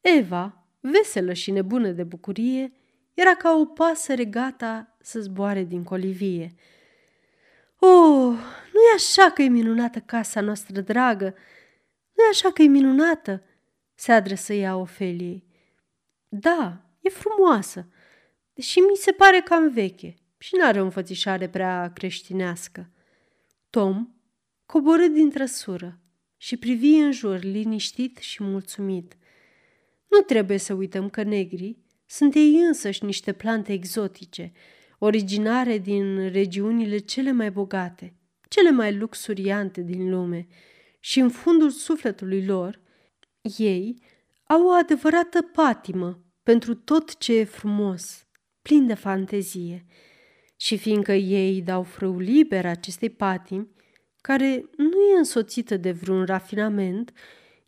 Eva, 0.00 0.63
veselă 0.90 1.32
și 1.32 1.50
nebună 1.50 1.90
de 1.90 2.02
bucurie, 2.02 2.72
era 3.14 3.34
ca 3.34 3.56
o 3.56 3.64
pasăre 3.64 4.24
gata 4.24 4.96
să 5.00 5.20
zboare 5.20 5.62
din 5.62 5.82
colivie. 5.82 6.54
Oh, 7.78 8.34
nu 8.72 8.80
e 8.90 8.94
așa 8.94 9.30
că 9.30 9.42
e 9.42 9.48
minunată 9.48 10.00
casa 10.00 10.40
noastră 10.40 10.80
dragă? 10.80 11.34
nu 12.12 12.24
e 12.24 12.28
așa 12.30 12.52
că 12.52 12.62
e 12.62 12.66
minunată?" 12.66 13.42
se 13.94 14.12
adresă 14.12 14.52
ea 14.52 14.76
Ofeliei. 14.76 15.44
Da, 16.28 16.82
e 17.00 17.08
frumoasă, 17.08 17.88
deși 18.54 18.78
mi 18.78 18.96
se 18.96 19.12
pare 19.12 19.40
cam 19.40 19.72
veche 19.72 20.14
și 20.38 20.56
n-are 20.56 20.80
o 20.80 20.84
înfățișare 20.84 21.48
prea 21.48 21.92
creștinească. 21.94 22.90
Tom 23.70 24.08
coborâ 24.66 25.06
din 25.06 25.30
trăsură 25.30 25.98
și 26.36 26.56
privi 26.56 26.96
în 26.96 27.12
jur 27.12 27.42
liniștit 27.42 28.16
și 28.16 28.42
mulțumit. 28.42 29.16
Nu 30.14 30.20
trebuie 30.20 30.58
să 30.58 30.74
uităm 30.74 31.08
că 31.08 31.22
negrii 31.22 31.84
sunt 32.06 32.34
ei 32.34 32.54
însăși 32.66 33.04
niște 33.04 33.32
plante 33.32 33.72
exotice, 33.72 34.52
originare 34.98 35.78
din 35.78 36.28
regiunile 36.28 36.98
cele 36.98 37.32
mai 37.32 37.50
bogate, 37.50 38.14
cele 38.48 38.70
mai 38.70 38.96
luxuriante 38.96 39.80
din 39.80 40.10
lume 40.10 40.46
și 41.00 41.20
în 41.20 41.28
fundul 41.28 41.70
sufletului 41.70 42.44
lor, 42.44 42.80
ei 43.58 44.02
au 44.44 44.66
o 44.66 44.70
adevărată 44.70 45.42
patimă 45.42 46.24
pentru 46.42 46.74
tot 46.74 47.18
ce 47.18 47.38
e 47.38 47.44
frumos, 47.44 48.26
plin 48.62 48.86
de 48.86 48.94
fantezie. 48.94 49.84
Și 50.56 50.76
fiindcă 50.76 51.12
ei 51.12 51.62
dau 51.62 51.82
frâu 51.82 52.18
liber 52.18 52.66
acestei 52.66 53.10
patimi, 53.10 53.70
care 54.20 54.70
nu 54.76 55.00
e 55.14 55.18
însoțită 55.18 55.76
de 55.76 55.92
vreun 55.92 56.24
rafinament, 56.24 57.12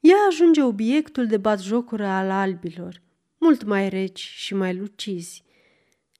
ea 0.08 0.16
ajunge 0.28 0.62
obiectul 0.62 1.26
de 1.26 1.36
batjocură 1.36 2.06
al 2.06 2.30
albilor, 2.30 3.02
mult 3.38 3.62
mai 3.62 3.88
reci 3.88 4.20
și 4.20 4.54
mai 4.54 4.74
lucizi. 4.74 5.44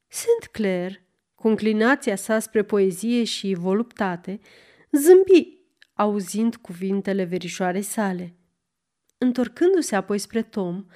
Saint 0.09 0.47
Clair, 0.53 1.01
cu 1.35 1.49
înclinația 1.49 2.17
sa 2.17 2.39
spre 2.39 2.63
poezie 2.63 3.25
și 3.25 3.55
voluptate, 3.55 4.41
zâmbi 4.91 5.59
auzind 5.95 6.57
cuvintele 6.57 7.25
verișoarei 7.25 7.83
sale. 7.83 8.35
Întorcându-se 9.19 9.97
apoi 9.97 10.19
spre 10.19 10.43
Tom, 10.43 10.87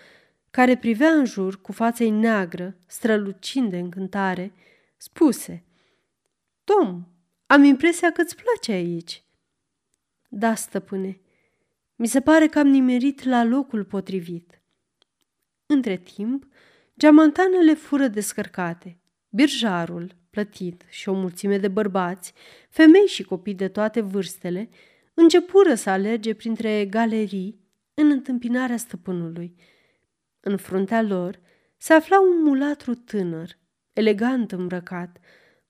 care 0.51 0.76
privea 0.76 1.11
în 1.11 1.24
jur 1.24 1.61
cu 1.61 1.72
fața 1.72 2.05
neagră, 2.05 2.76
strălucind 2.86 3.70
de 3.70 3.78
încântare, 3.78 4.53
spuse 4.97 5.64
Tom, 6.64 7.07
am 7.47 7.64
impresia 7.64 8.12
că 8.12 8.20
îți 8.20 8.36
place 8.36 8.72
aici. 8.72 9.24
Da, 10.28 10.55
stăpâne, 10.55 11.20
mi 12.01 12.07
se 12.07 12.20
pare 12.20 12.46
că 12.46 12.59
am 12.59 12.66
nimerit 12.66 13.22
la 13.24 13.44
locul 13.44 13.84
potrivit. 13.84 14.62
Între 15.66 15.96
timp, 15.96 16.46
geamantanele 16.98 17.74
fură 17.74 18.07
descărcate. 18.07 19.01
Birjarul, 19.28 20.16
plătit 20.30 20.84
și 20.88 21.09
o 21.09 21.12
mulțime 21.12 21.59
de 21.59 21.68
bărbați, 21.68 22.32
femei 22.68 23.07
și 23.07 23.22
copii 23.22 23.55
de 23.55 23.68
toate 23.68 24.01
vârstele, 24.01 24.68
începură 25.14 25.74
să 25.74 25.90
alerge 25.90 26.34
printre 26.34 26.86
galerii 26.86 27.61
în 27.94 28.11
întâmpinarea 28.11 28.76
stăpânului. 28.76 29.55
În 30.40 30.57
fruntea 30.57 31.03
lor 31.03 31.40
se 31.76 31.92
afla 31.92 32.20
un 32.20 32.42
mulatru 32.42 32.94
tânăr, 32.94 33.59
elegant 33.92 34.53
îmbrăcat, 34.53 35.18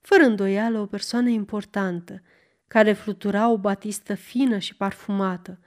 fără 0.00 0.22
îndoială 0.22 0.78
o 0.78 0.86
persoană 0.86 1.28
importantă, 1.28 2.22
care 2.66 2.92
flutura 2.92 3.48
o 3.48 3.58
batistă 3.58 4.14
fină 4.14 4.58
și 4.58 4.76
parfumată. 4.76 5.60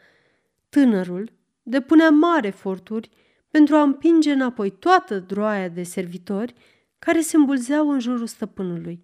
Tânărul 0.73 1.31
depunea 1.63 2.09
mari 2.09 2.47
eforturi 2.47 3.09
pentru 3.49 3.75
a 3.75 3.81
împinge 3.81 4.31
înapoi 4.31 4.69
toată 4.69 5.19
droaia 5.19 5.67
de 5.67 5.83
servitori 5.83 6.53
care 6.99 7.21
se 7.21 7.35
îmbulzeau 7.37 7.89
în 7.89 7.99
jurul 7.99 8.27
stăpânului. 8.27 9.03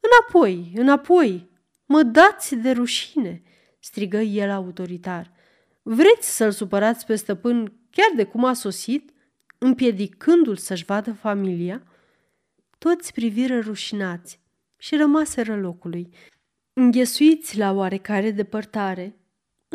Înapoi, 0.00 0.72
înapoi, 0.74 1.50
mă 1.84 2.02
dați 2.02 2.54
de 2.56 2.70
rușine!" 2.70 3.42
strigă 3.78 4.16
el 4.16 4.50
autoritar. 4.50 5.32
Vreți 5.82 6.36
să-l 6.36 6.50
supărați 6.50 7.06
pe 7.06 7.14
stăpân 7.14 7.72
chiar 7.90 8.10
de 8.16 8.24
cum 8.24 8.44
a 8.44 8.52
sosit, 8.52 9.10
împiedicându-l 9.58 10.56
să-și 10.56 10.84
vadă 10.84 11.12
familia? 11.12 11.82
Toți 12.78 13.12
priviră 13.12 13.58
rușinați 13.58 14.40
și 14.76 14.96
rămaseră 14.96 15.56
locului, 15.56 16.08
înghesuiți 16.72 17.58
la 17.58 17.72
oarecare 17.72 18.30
depărtare, 18.30 19.16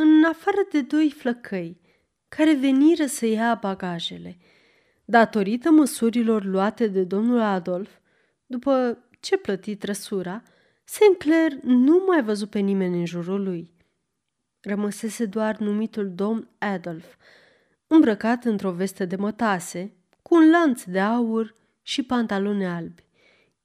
în 0.01 0.23
afară 0.23 0.67
de 0.71 0.81
doi 0.81 1.11
flăcăi, 1.11 1.81
care 2.27 2.53
veniră 2.53 3.05
să 3.05 3.25
ia 3.25 3.57
bagajele. 3.61 4.37
Datorită 5.05 5.71
măsurilor 5.71 6.43
luate 6.43 6.87
de 6.87 7.03
domnul 7.03 7.39
Adolf, 7.39 7.89
după 8.45 8.97
ce 9.19 9.37
plăti 9.37 9.75
trăsura, 9.75 10.43
Sinclair 10.83 11.53
nu 11.61 12.03
mai 12.07 12.23
văzut 12.23 12.49
pe 12.49 12.59
nimeni 12.59 12.99
în 12.99 13.05
jurul 13.05 13.43
lui. 13.43 13.71
Rămăsese 14.61 15.25
doar 15.25 15.57
numitul 15.57 16.11
domn 16.15 16.49
Adolf, 16.57 17.05
îmbrăcat 17.87 18.45
într-o 18.45 18.71
veste 18.71 19.05
de 19.05 19.15
mătase, 19.15 19.93
cu 20.21 20.35
un 20.35 20.49
lanț 20.49 20.83
de 20.83 20.99
aur 20.99 21.55
și 21.81 22.03
pantaloni 22.03 22.65
albi. 22.65 23.03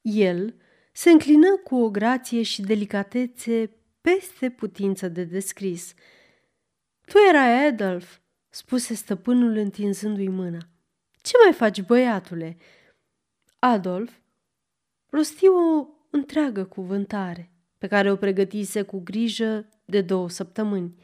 El 0.01 0.55
se 0.93 1.11
înclină 1.11 1.57
cu 1.64 1.76
o 1.76 1.91
grație 1.91 2.43
și 2.43 2.62
delicatețe 2.62 3.70
peste 4.01 4.51
putință 4.51 5.09
de 5.09 5.24
descris. 5.24 5.95
Tu 7.07 7.19
erai 7.29 7.67
Adolf, 7.67 8.19
spuse 8.49 8.95
stăpânul 8.95 9.57
întinzându-i 9.57 10.29
mâna. 10.29 10.59
Ce 11.23 11.33
mai 11.45 11.53
faci, 11.53 11.83
băiatule? 11.83 12.57
Adolf 13.59 14.13
rosti 15.11 15.47
o 15.47 15.87
întreagă 16.11 16.65
cuvântare 16.65 17.51
pe 17.79 17.87
care 17.87 18.11
o 18.11 18.17
pregătise 18.17 18.83
cu 18.83 19.01
grijă 19.01 19.69
de 19.85 20.01
două 20.01 20.29
săptămâni. 20.29 20.95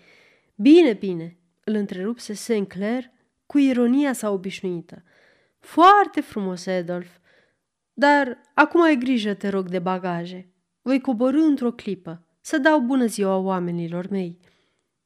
Bine, 0.54 0.92
bine, 0.92 1.36
îl 1.64 1.74
întrerupse 1.74 2.32
Sinclair 2.32 3.10
cu 3.46 3.58
ironia 3.58 4.12
sa 4.12 4.30
obișnuită. 4.30 5.02
Foarte 5.58 6.20
frumos, 6.20 6.66
Adolf, 6.66 7.10
dar 7.92 8.38
acum 8.54 8.82
ai 8.82 8.96
grijă, 8.96 9.34
te 9.34 9.48
rog, 9.48 9.68
de 9.68 9.78
bagaje. 9.78 10.52
Voi 10.82 11.00
coborâ 11.00 11.40
într-o 11.40 11.72
clipă 11.72 12.26
să 12.40 12.58
dau 12.58 12.80
bună 12.80 13.06
ziua 13.06 13.36
oamenilor 13.36 14.08
mei. 14.08 14.38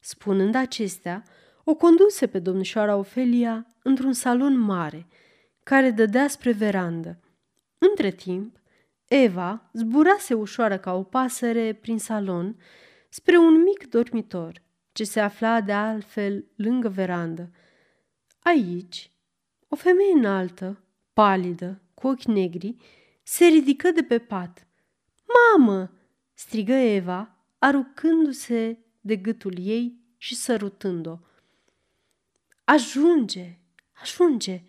Spunând 0.07 0.55
acestea, 0.55 1.23
o 1.65 1.75
conduse 1.75 2.27
pe 2.27 2.39
domnișoara 2.39 2.97
Ofelia 2.97 3.67
într-un 3.83 4.13
salon 4.13 4.59
mare, 4.59 5.07
care 5.63 5.91
dădea 5.91 6.29
spre 6.29 6.53
verandă. 6.53 7.21
Între 7.79 8.11
timp, 8.11 8.61
Eva 9.05 9.71
zburase 9.73 10.35
ușoară 10.35 10.79
ca 10.79 10.95
o 10.95 11.03
pasăre 11.03 11.73
prin 11.73 11.99
salon 11.99 12.57
spre 13.09 13.37
un 13.37 13.63
mic 13.63 13.89
dormitor 13.89 14.63
ce 14.93 15.05
se 15.05 15.21
afla 15.21 15.61
de 15.61 15.73
altfel 15.73 16.45
lângă 16.57 16.89
verandă. 16.89 17.51
Aici, 18.39 19.11
o 19.69 19.77
femeie 19.77 20.13
înaltă, 20.15 20.85
palidă, 21.13 21.81
cu 21.95 22.07
ochi 22.07 22.25
negri, 22.25 22.77
se 23.23 23.45
ridică 23.45 23.91
de 23.91 24.03
pe 24.03 24.19
pat. 24.19 24.67
Mamă!" 25.57 25.91
strigă 26.35 26.73
Eva, 26.73 27.47
aruncându-se 27.59 28.86
de 29.07 29.17
gâtul 29.17 29.55
ei 29.59 30.01
și 30.17 30.35
sărutând-o. 30.35 31.19
Ajunge, 32.65 33.59
ajunge, 33.93 34.63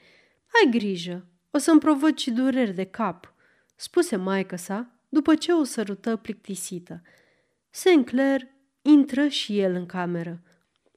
ai 0.53 0.71
grijă, 0.71 1.25
o 1.51 1.57
să-mi 1.57 1.79
provoci 1.79 2.27
dureri 2.27 2.73
de 2.73 2.83
cap, 2.83 3.33
spuse 3.75 4.15
maică 4.15 4.55
sa 4.55 4.91
după 5.09 5.35
ce 5.35 5.51
o 5.51 5.63
sărută 5.63 6.15
plictisită. 6.15 7.01
Sinclair 7.69 8.47
intră 8.81 9.27
și 9.27 9.59
el 9.59 9.73
în 9.73 9.85
cameră. 9.85 10.41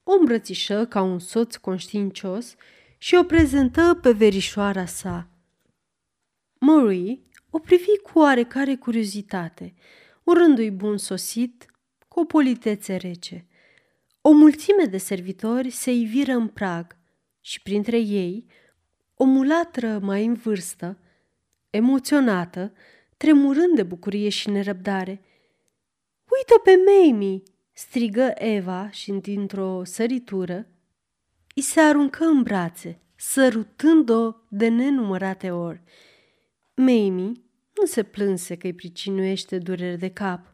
O 0.02 0.12
îmbrățișă 0.12 0.86
ca 0.86 1.02
un 1.02 1.18
soț 1.18 1.56
conștiincios 1.56 2.54
și 2.98 3.14
o 3.14 3.24
prezentă 3.24 3.98
pe 4.02 4.12
verișoara 4.12 4.86
sa. 4.86 5.28
Marie 6.58 7.20
o 7.50 7.58
privi 7.58 7.96
cu 8.02 8.18
oarecare 8.18 8.76
curiozitate, 8.76 9.74
urându-i 10.22 10.70
bun 10.70 10.98
sosit 10.98 11.69
cu 12.10 12.20
o 12.20 12.24
politețe 12.24 12.96
rece. 12.96 13.46
O 14.20 14.30
mulțime 14.30 14.84
de 14.84 14.98
servitori 14.98 15.70
se 15.70 15.92
iviră 15.92 16.32
în 16.32 16.48
prag 16.48 16.96
și 17.40 17.62
printre 17.62 17.98
ei 17.98 18.46
o 19.14 19.24
mulatră 19.24 19.98
mai 19.98 20.24
în 20.24 20.34
vârstă, 20.34 20.98
emoționată, 21.70 22.72
tremurând 23.16 23.74
de 23.74 23.82
bucurie 23.82 24.28
și 24.28 24.50
nerăbdare. 24.50 25.20
Uită 26.36 26.60
pe 26.64 26.72
Mamie!" 26.86 27.42
strigă 27.72 28.32
Eva 28.34 28.90
și 28.90 29.12
dintr-o 29.12 29.84
săritură 29.84 30.66
îi 31.54 31.62
se 31.62 31.80
aruncă 31.80 32.24
în 32.24 32.42
brațe, 32.42 33.00
sărutând-o 33.16 34.34
de 34.48 34.68
nenumărate 34.68 35.50
ori. 35.50 35.82
Mamie 36.74 37.32
nu 37.74 37.86
se 37.86 38.02
plânse 38.02 38.56
că 38.56 38.66
îi 38.66 38.74
pricinuiește 38.74 39.58
durere 39.58 39.96
de 39.96 40.10
cap. 40.10 40.49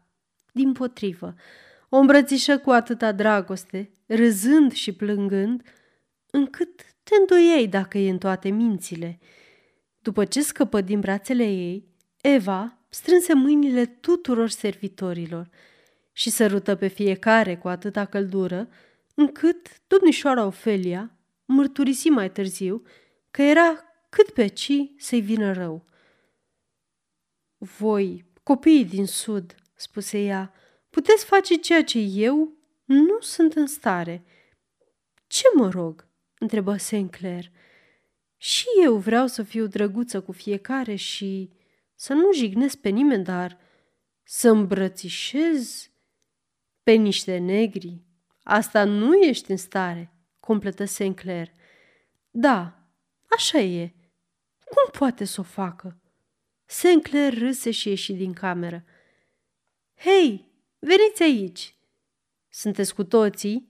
Din 0.57 0.71
potrivă, 0.71 1.35
o 1.89 1.97
îmbrățișă 1.97 2.57
cu 2.57 2.69
atâta 2.69 3.11
dragoste, 3.11 3.91
râzând 4.05 4.71
și 4.71 4.91
plângând, 4.91 5.61
încât 6.31 6.81
te 7.03 7.15
îndoiei 7.19 7.67
dacă 7.67 7.97
e 7.97 8.09
în 8.09 8.17
toate 8.17 8.49
mințile. 8.49 9.19
După 9.99 10.25
ce 10.25 10.41
scăpă 10.41 10.81
din 10.81 10.99
brațele 10.99 11.43
ei, 11.43 11.87
Eva 12.21 12.77
strânse 12.89 13.33
mâinile 13.33 13.85
tuturor 13.85 14.49
servitorilor 14.49 15.49
și 16.11 16.29
sărută 16.29 16.75
pe 16.75 16.87
fiecare 16.87 17.57
cu 17.57 17.67
atâta 17.67 18.05
căldură, 18.05 18.69
încât 19.15 19.67
domnișoara 19.87 20.45
Ofelia 20.45 21.17
mărturisi 21.45 22.09
mai 22.09 22.31
târziu 22.31 22.81
că 23.31 23.41
era 23.41 23.83
cât 24.09 24.29
pe 24.29 24.47
ci 24.47 24.71
să-i 24.97 25.21
vină 25.21 25.53
rău. 25.53 25.85
Voi, 27.57 28.25
copiii 28.43 28.85
din 28.85 29.05
sud, 29.05 29.55
spuse 29.77 30.19
ea, 30.19 30.53
puteți 30.89 31.25
face 31.25 31.55
ceea 31.55 31.83
ce 31.83 31.99
eu 31.99 32.53
nu 32.85 33.19
sunt 33.19 33.53
în 33.53 33.67
stare. 33.67 34.23
Ce 35.27 35.43
mă 35.55 35.69
rog? 35.69 36.07
întrebă 36.39 36.77
Sinclair. 36.77 37.51
Și 38.37 38.65
eu 38.83 38.95
vreau 38.97 39.27
să 39.27 39.43
fiu 39.43 39.67
drăguță 39.67 40.21
cu 40.21 40.31
fiecare 40.31 40.95
și 40.95 41.51
să 41.95 42.13
nu 42.13 42.33
jignesc 42.33 42.77
pe 42.77 42.89
nimeni, 42.89 43.23
dar 43.23 43.57
să 44.23 44.49
îmbrățișez 44.49 45.89
pe 46.83 46.91
niște 46.91 47.37
negri. 47.37 48.01
Asta 48.43 48.83
nu 48.83 49.13
ești 49.13 49.51
în 49.51 49.57
stare, 49.57 50.13
completă 50.39 50.85
Sinclair. 50.85 51.51
Da, 52.29 52.89
așa 53.29 53.57
e. 53.57 53.93
Cum 54.65 54.99
poate 54.99 55.25
să 55.25 55.39
o 55.39 55.43
facă? 55.43 56.01
Sinclair 56.65 57.37
râse 57.37 57.71
și 57.71 57.89
ieși 57.89 58.13
din 58.13 58.33
cameră. 58.33 58.83
Hei, 59.99 60.51
veniți 60.79 61.23
aici! 61.23 61.75
Sunteți 62.49 62.95
cu 62.95 63.03
toții? 63.03 63.69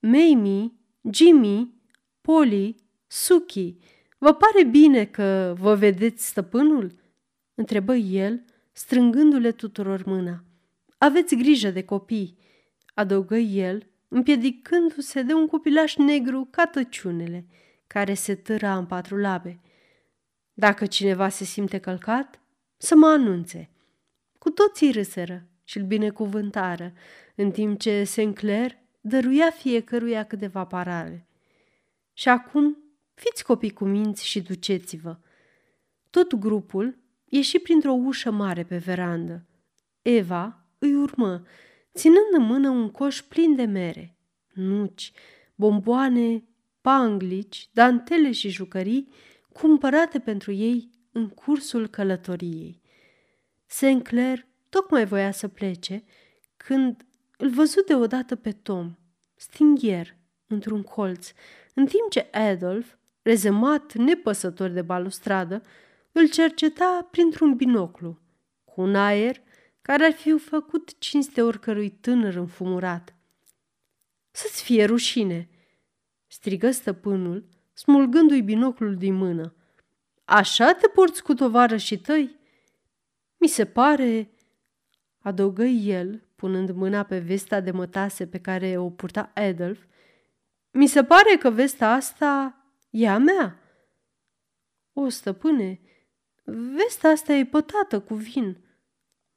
Mamie, 0.00 0.72
Jimmy, 1.12 1.74
Polly, 2.20 2.76
Suki, 3.06 3.76
vă 4.18 4.32
pare 4.32 4.64
bine 4.64 5.04
că 5.04 5.54
vă 5.58 5.74
vedeți 5.74 6.26
stăpânul? 6.26 6.94
Întrebă 7.54 7.94
el, 7.94 8.44
strângându-le 8.72 9.52
tuturor 9.52 10.04
mâna. 10.04 10.44
Aveți 10.98 11.34
grijă 11.34 11.70
de 11.70 11.84
copii, 11.84 12.38
adăugă 12.94 13.36
el, 13.36 13.86
împiedicându-se 14.08 15.22
de 15.22 15.32
un 15.32 15.46
copilaș 15.46 15.96
negru 15.96 16.48
ca 16.50 16.66
tăciunele, 16.66 17.46
care 17.86 18.14
se 18.14 18.34
târa 18.34 18.76
în 18.76 18.86
patru 18.86 19.16
labe. 19.16 19.60
Dacă 20.52 20.86
cineva 20.86 21.28
se 21.28 21.44
simte 21.44 21.78
călcat, 21.78 22.40
să 22.76 22.94
mă 22.94 23.06
anunțe. 23.06 23.68
Cu 24.44 24.50
toții 24.50 24.92
râseră 24.92 25.46
și 25.64 25.78
îl 25.78 25.84
binecuvântară, 25.84 26.92
în 27.34 27.50
timp 27.50 27.80
ce 27.80 28.04
Sinclair 28.04 28.78
dăruia 29.00 29.50
fiecăruia 29.50 30.24
câteva 30.24 30.64
parale. 30.64 31.26
Și 32.12 32.28
acum, 32.28 32.78
fiți 33.14 33.44
copii 33.44 33.70
cu 33.70 33.84
minți 33.84 34.26
și 34.26 34.42
duceți-vă. 34.42 35.16
Tot 36.10 36.34
grupul 36.34 36.98
ieși 37.24 37.58
printr-o 37.58 37.92
ușă 37.92 38.30
mare 38.30 38.64
pe 38.64 38.76
verandă. 38.76 39.46
Eva 40.02 40.66
îi 40.78 40.94
urmă, 40.94 41.42
ținând 41.94 42.32
în 42.38 42.42
mână 42.42 42.68
un 42.68 42.90
coș 42.90 43.20
plin 43.20 43.54
de 43.54 43.64
mere, 43.64 44.16
nuci, 44.54 45.12
bomboane, 45.54 46.44
panglici, 46.80 47.68
dantele 47.72 48.32
și 48.32 48.48
jucării 48.48 49.08
cumpărate 49.52 50.18
pentru 50.18 50.52
ei 50.52 50.90
în 51.12 51.28
cursul 51.28 51.88
călătoriei. 51.88 52.82
Sinclair 53.66 54.46
tocmai 54.68 55.06
voia 55.06 55.30
să 55.30 55.48
plece 55.48 56.04
când 56.56 57.06
îl 57.36 57.50
văzut 57.50 57.86
deodată 57.86 58.36
pe 58.36 58.52
Tom, 58.52 58.94
stingher, 59.34 60.16
într-un 60.46 60.82
colț, 60.82 61.32
în 61.74 61.86
timp 61.86 62.10
ce 62.10 62.28
Adolf, 62.32 62.94
rezemat 63.22 63.94
nepăsător 63.94 64.70
de 64.70 64.82
balustradă, 64.82 65.62
îl 66.12 66.28
cerceta 66.28 67.08
printr-un 67.10 67.56
binoclu, 67.56 68.18
cu 68.64 68.80
un 68.80 68.94
aer 68.94 69.42
care 69.82 70.04
ar 70.04 70.12
fi 70.12 70.38
făcut 70.38 70.98
cinste 70.98 71.42
oricărui 71.42 71.90
tânăr 71.90 72.34
înfumurat. 72.34 73.14
Să-ți 74.30 74.62
fie 74.62 74.84
rușine!" 74.84 75.48
strigă 76.26 76.70
stăpânul, 76.70 77.48
smulgându-i 77.72 78.42
binoclul 78.42 78.96
din 78.96 79.14
mână. 79.14 79.54
Așa 80.24 80.72
te 80.72 80.88
porți 80.88 81.22
cu 81.22 81.34
și 81.76 81.98
tăi? 81.98 82.38
Mi 83.44 83.50
se 83.50 83.64
pare, 83.64 84.30
adăugă 85.18 85.64
el, 85.64 86.26
punând 86.36 86.70
mâna 86.70 87.02
pe 87.02 87.18
vesta 87.18 87.60
de 87.60 87.70
mătase 87.70 88.26
pe 88.26 88.40
care 88.40 88.76
o 88.78 88.90
purta 88.90 89.32
Adolf, 89.34 89.84
mi 90.70 90.86
se 90.86 91.04
pare 91.04 91.36
că 91.36 91.50
vesta 91.50 91.92
asta 91.92 92.56
e 92.90 93.08
a 93.08 93.18
mea. 93.18 93.58
O, 94.92 95.08
stăpâne, 95.08 95.80
vesta 96.44 97.08
asta 97.08 97.32
e 97.32 97.46
pătată 97.46 98.00
cu 98.00 98.14
vin. 98.14 98.64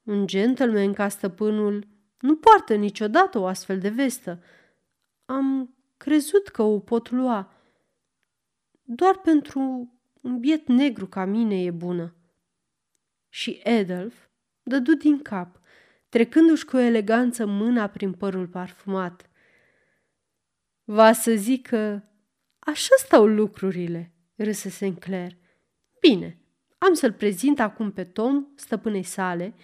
Un 0.04 0.28
gentleman 0.28 0.94
ca 0.94 1.08
stăpânul 1.08 1.88
nu 2.20 2.36
poartă 2.36 2.76
niciodată 2.76 3.40
o 3.40 3.46
astfel 3.46 3.80
de 3.80 3.90
vestă. 3.90 4.44
Am 5.26 5.76
crezut 5.98 6.48
că 6.48 6.62
o 6.62 6.80
pot 6.80 7.12
lua. 7.12 7.54
Doar 8.84 9.18
pentru 9.18 9.60
un 10.22 10.40
biet 10.40 10.68
negru 10.68 11.08
ca 11.08 11.26
mine 11.26 11.64
e 11.64 11.72
bună. 11.72 12.17
Și 13.38 13.62
Adolf 13.64 14.16
dădu 14.64 14.94
din 14.94 15.22
cap, 15.22 15.62
trecându-și 16.10 16.66
cu 16.66 16.78
eleganță 16.78 17.46
mâna 17.46 17.88
prin 17.88 18.14
părul 18.14 18.48
parfumat. 18.48 19.30
Va 20.84 21.14
să 21.14 21.32
zic 21.36 21.68
că 21.68 22.02
așa 22.60 22.96
stau 22.98 23.26
lucrurile, 23.26 24.14
râse 24.36 24.70
Sinclair. 24.70 25.38
Bine, 26.00 26.42
am 26.78 26.94
să-l 26.94 27.14
prezint 27.14 27.60
acum 27.60 27.92
pe 27.92 28.04
Tom, 28.04 28.46
stăpânei 28.56 29.04
sale, 29.04 29.56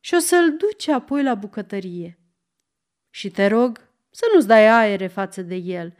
și 0.00 0.14
o 0.14 0.18
să-l 0.18 0.56
duce 0.56 0.92
apoi 0.92 1.22
la 1.22 1.34
bucătărie. 1.34 2.18
Și 3.10 3.30
te 3.30 3.46
rog 3.46 3.90
să 4.10 4.24
nu-ți 4.34 4.46
dai 4.46 4.68
aere 4.68 5.06
față 5.06 5.42
de 5.42 5.54
el. 5.54 5.96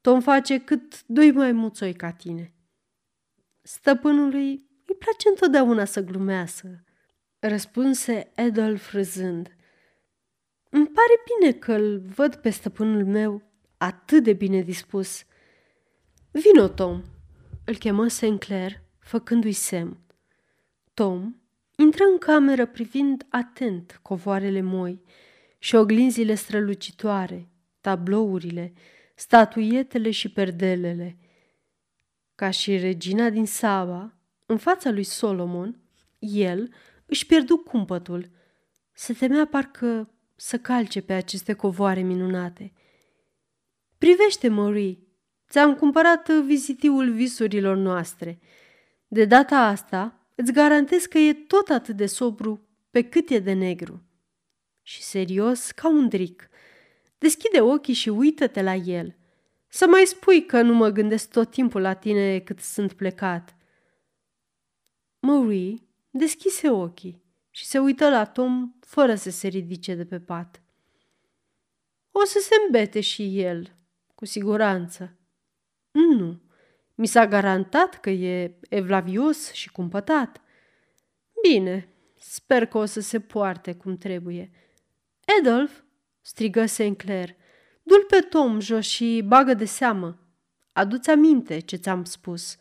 Tom 0.00 0.20
face 0.20 0.64
cât 0.64 1.06
doi 1.06 1.30
mai 1.30 1.52
muțoi 1.52 1.94
ca 1.94 2.12
tine. 2.12 2.52
Stăpânului 3.62 4.48
îi 4.48 4.69
place 5.04 5.28
întotdeauna 5.28 5.84
să 5.84 6.00
glumească, 6.00 6.84
răspunse 7.38 8.32
Adolf 8.36 8.92
râzând. 8.92 9.56
Îmi 10.70 10.86
pare 10.86 11.22
bine 11.24 11.52
că-l 11.52 12.00
văd 12.00 12.34
pe 12.34 12.50
stăpânul 12.50 13.04
meu 13.04 13.42
atât 13.76 14.22
de 14.22 14.32
bine 14.32 14.60
dispus. 14.60 15.24
Vino, 16.30 16.68
Tom, 16.68 17.02
îl 17.64 17.76
chemă 17.76 18.08
Sinclair, 18.08 18.82
făcându-i 18.98 19.52
semn. 19.52 19.98
Tom 20.94 21.34
intră 21.76 22.04
în 22.04 22.18
cameră 22.18 22.66
privind 22.66 23.26
atent 23.28 23.98
covoarele 24.02 24.60
moi 24.60 25.02
și 25.58 25.74
oglinzile 25.74 26.34
strălucitoare, 26.34 27.48
tablourile, 27.80 28.72
statuietele 29.14 30.10
și 30.10 30.32
perdelele. 30.32 31.18
Ca 32.34 32.50
și 32.50 32.76
regina 32.76 33.30
din 33.30 33.46
Saba, 33.46 34.19
în 34.50 34.56
fața 34.56 34.90
lui 34.90 35.02
Solomon, 35.02 35.80
el 36.18 36.74
își 37.06 37.26
pierdu 37.26 37.56
cumpătul. 37.56 38.30
Se 38.92 39.12
temea 39.12 39.46
parcă 39.46 40.10
să 40.36 40.58
calce 40.58 41.00
pe 41.00 41.12
aceste 41.12 41.52
covoare 41.52 42.00
minunate. 42.00 42.72
Privește, 43.98 44.48
Marie, 44.48 44.98
ți-am 45.48 45.74
cumpărat 45.74 46.30
vizitiul 46.30 47.12
visurilor 47.12 47.76
noastre. 47.76 48.38
De 49.08 49.24
data 49.24 49.56
asta, 49.56 50.28
îți 50.34 50.52
garantez 50.52 51.04
că 51.04 51.18
e 51.18 51.32
tot 51.32 51.68
atât 51.68 51.96
de 51.96 52.06
sobru 52.06 52.68
pe 52.90 53.02
cât 53.02 53.30
e 53.30 53.38
de 53.38 53.52
negru. 53.52 54.02
Și 54.82 55.02
serios, 55.02 55.70
ca 55.70 55.88
un 55.88 56.08
dric. 56.08 56.48
Deschide 57.18 57.60
ochii 57.60 57.94
și 57.94 58.08
uită-te 58.08 58.62
la 58.62 58.74
el. 58.74 59.16
Să 59.68 59.86
mai 59.86 60.04
spui 60.06 60.46
că 60.46 60.62
nu 60.62 60.74
mă 60.74 60.88
gândesc 60.88 61.30
tot 61.30 61.50
timpul 61.50 61.80
la 61.80 61.94
tine 61.94 62.38
cât 62.38 62.60
sunt 62.60 62.92
plecat. 62.92 63.54
Marie 65.20 65.82
deschise 66.10 66.70
ochii 66.70 67.22
și 67.50 67.66
se 67.66 67.78
uită 67.78 68.08
la 68.08 68.24
Tom 68.24 68.72
fără 68.80 69.14
să 69.14 69.30
se 69.30 69.48
ridice 69.48 69.94
de 69.94 70.04
pe 70.04 70.20
pat. 70.20 70.62
O 72.10 72.24
să 72.24 72.38
se 72.42 72.54
îmbete 72.64 73.00
și 73.00 73.40
el, 73.40 73.76
cu 74.14 74.24
siguranță. 74.24 75.16
Nu, 75.90 76.40
mi 76.94 77.06
s-a 77.06 77.26
garantat 77.26 78.00
că 78.00 78.10
e 78.10 78.58
evlavios 78.68 79.52
și 79.52 79.70
cumpătat. 79.70 80.40
Bine, 81.42 81.88
sper 82.18 82.66
că 82.66 82.78
o 82.78 82.84
să 82.84 83.00
se 83.00 83.20
poarte 83.20 83.74
cum 83.74 83.96
trebuie. 83.96 84.50
Adolf, 85.38 85.82
strigă 86.20 86.66
Sinclair, 86.66 87.36
du-l 87.82 88.04
pe 88.08 88.20
Tom 88.20 88.60
jos 88.60 88.86
și 88.86 89.22
bagă 89.26 89.54
de 89.54 89.64
seamă. 89.64 90.18
Adu-ți 90.72 91.10
aminte 91.10 91.58
ce 91.58 91.76
ți-am 91.76 92.04
spus. 92.04 92.56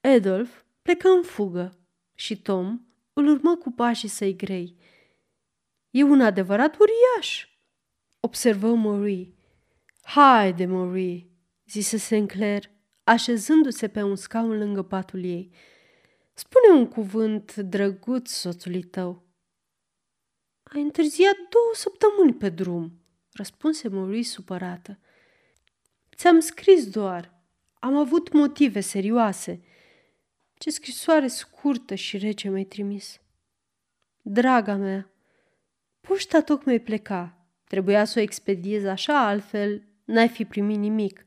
Adolf 0.00 0.64
plecă 0.86 1.08
în 1.08 1.22
fugă 1.22 1.78
și 2.14 2.42
Tom 2.42 2.80
îl 3.12 3.26
urmă 3.26 3.56
cu 3.56 3.70
pașii 3.70 4.08
săi 4.08 4.36
grei. 4.36 4.76
E 5.90 6.02
un 6.02 6.20
adevărat 6.20 6.76
uriaș, 6.78 7.48
observă 8.20 8.74
Marie. 8.74 9.34
Haide, 10.02 10.66
Marie, 10.66 11.26
zise 11.66 11.96
Sinclair, 11.96 12.70
așezându-se 13.04 13.88
pe 13.88 14.02
un 14.02 14.16
scaun 14.16 14.58
lângă 14.58 14.82
patul 14.82 15.24
ei. 15.24 15.54
Spune 16.34 16.78
un 16.78 16.88
cuvânt 16.88 17.56
drăguț 17.56 18.30
soțului 18.30 18.82
tău. 18.82 19.26
Ai 20.62 20.82
întârziat 20.82 21.34
două 21.34 21.70
săptămâni 21.74 22.34
pe 22.34 22.48
drum, 22.48 23.00
răspunse 23.32 23.88
Marie 23.88 24.24
supărată. 24.24 24.98
Ți-am 26.16 26.40
scris 26.40 26.88
doar. 26.88 27.34
Am 27.78 27.96
avut 27.96 28.32
motive 28.32 28.80
serioase. 28.80 29.60
Ce 30.58 30.70
scrisoare 30.70 31.26
scurtă 31.26 31.94
și 31.94 32.18
rece 32.18 32.48
mi-ai 32.48 32.64
trimis. 32.64 33.20
Draga 34.22 34.74
mea, 34.74 35.10
poșta 36.00 36.42
tocmai 36.42 36.78
pleca. 36.78 37.46
Trebuia 37.64 38.04
să 38.04 38.18
o 38.18 38.22
expediez 38.22 38.84
așa, 38.84 39.26
altfel 39.26 39.82
n-ai 40.04 40.28
fi 40.28 40.44
primit 40.44 40.78
nimic. 40.78 41.26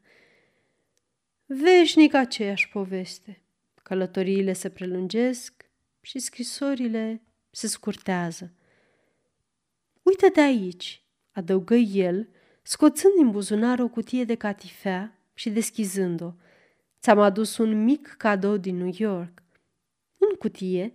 Veșnic 1.45 2.13
aceeași 2.13 2.69
poveste. 2.69 3.41
Călătoriile 3.83 4.53
se 4.53 4.69
prelungesc 4.69 5.65
și 6.01 6.19
scrisorile 6.19 7.21
se 7.49 7.67
scurtează. 7.67 8.53
Uită-te 10.01 10.39
aici, 10.39 11.03
adăugă 11.31 11.75
el, 11.75 12.27
scoțând 12.61 13.13
din 13.15 13.31
buzunar 13.31 13.79
o 13.79 13.87
cutie 13.87 14.23
de 14.23 14.35
catifea 14.35 15.19
și 15.33 15.49
deschizând-o. 15.49 16.33
Ți-am 17.01 17.19
adus 17.19 17.57
un 17.57 17.83
mic 17.83 18.07
cadou 18.17 18.57
din 18.57 18.77
New 18.77 18.91
York. 18.97 19.43
În 20.17 20.35
cutie 20.39 20.93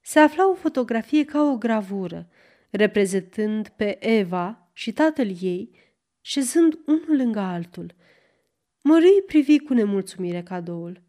se 0.00 0.18
afla 0.18 0.50
o 0.50 0.54
fotografie 0.54 1.24
ca 1.24 1.42
o 1.42 1.56
gravură, 1.56 2.28
reprezentând 2.70 3.68
pe 3.68 4.06
Eva 4.08 4.70
și 4.72 4.92
tatăl 4.92 5.34
ei, 5.40 5.70
șezând 6.20 6.78
unul 6.86 7.16
lângă 7.16 7.38
altul. 7.38 7.94
Mării 8.82 9.22
privi 9.26 9.58
cu 9.58 9.74
nemulțumire 9.74 10.42
cadoul. 10.42 11.02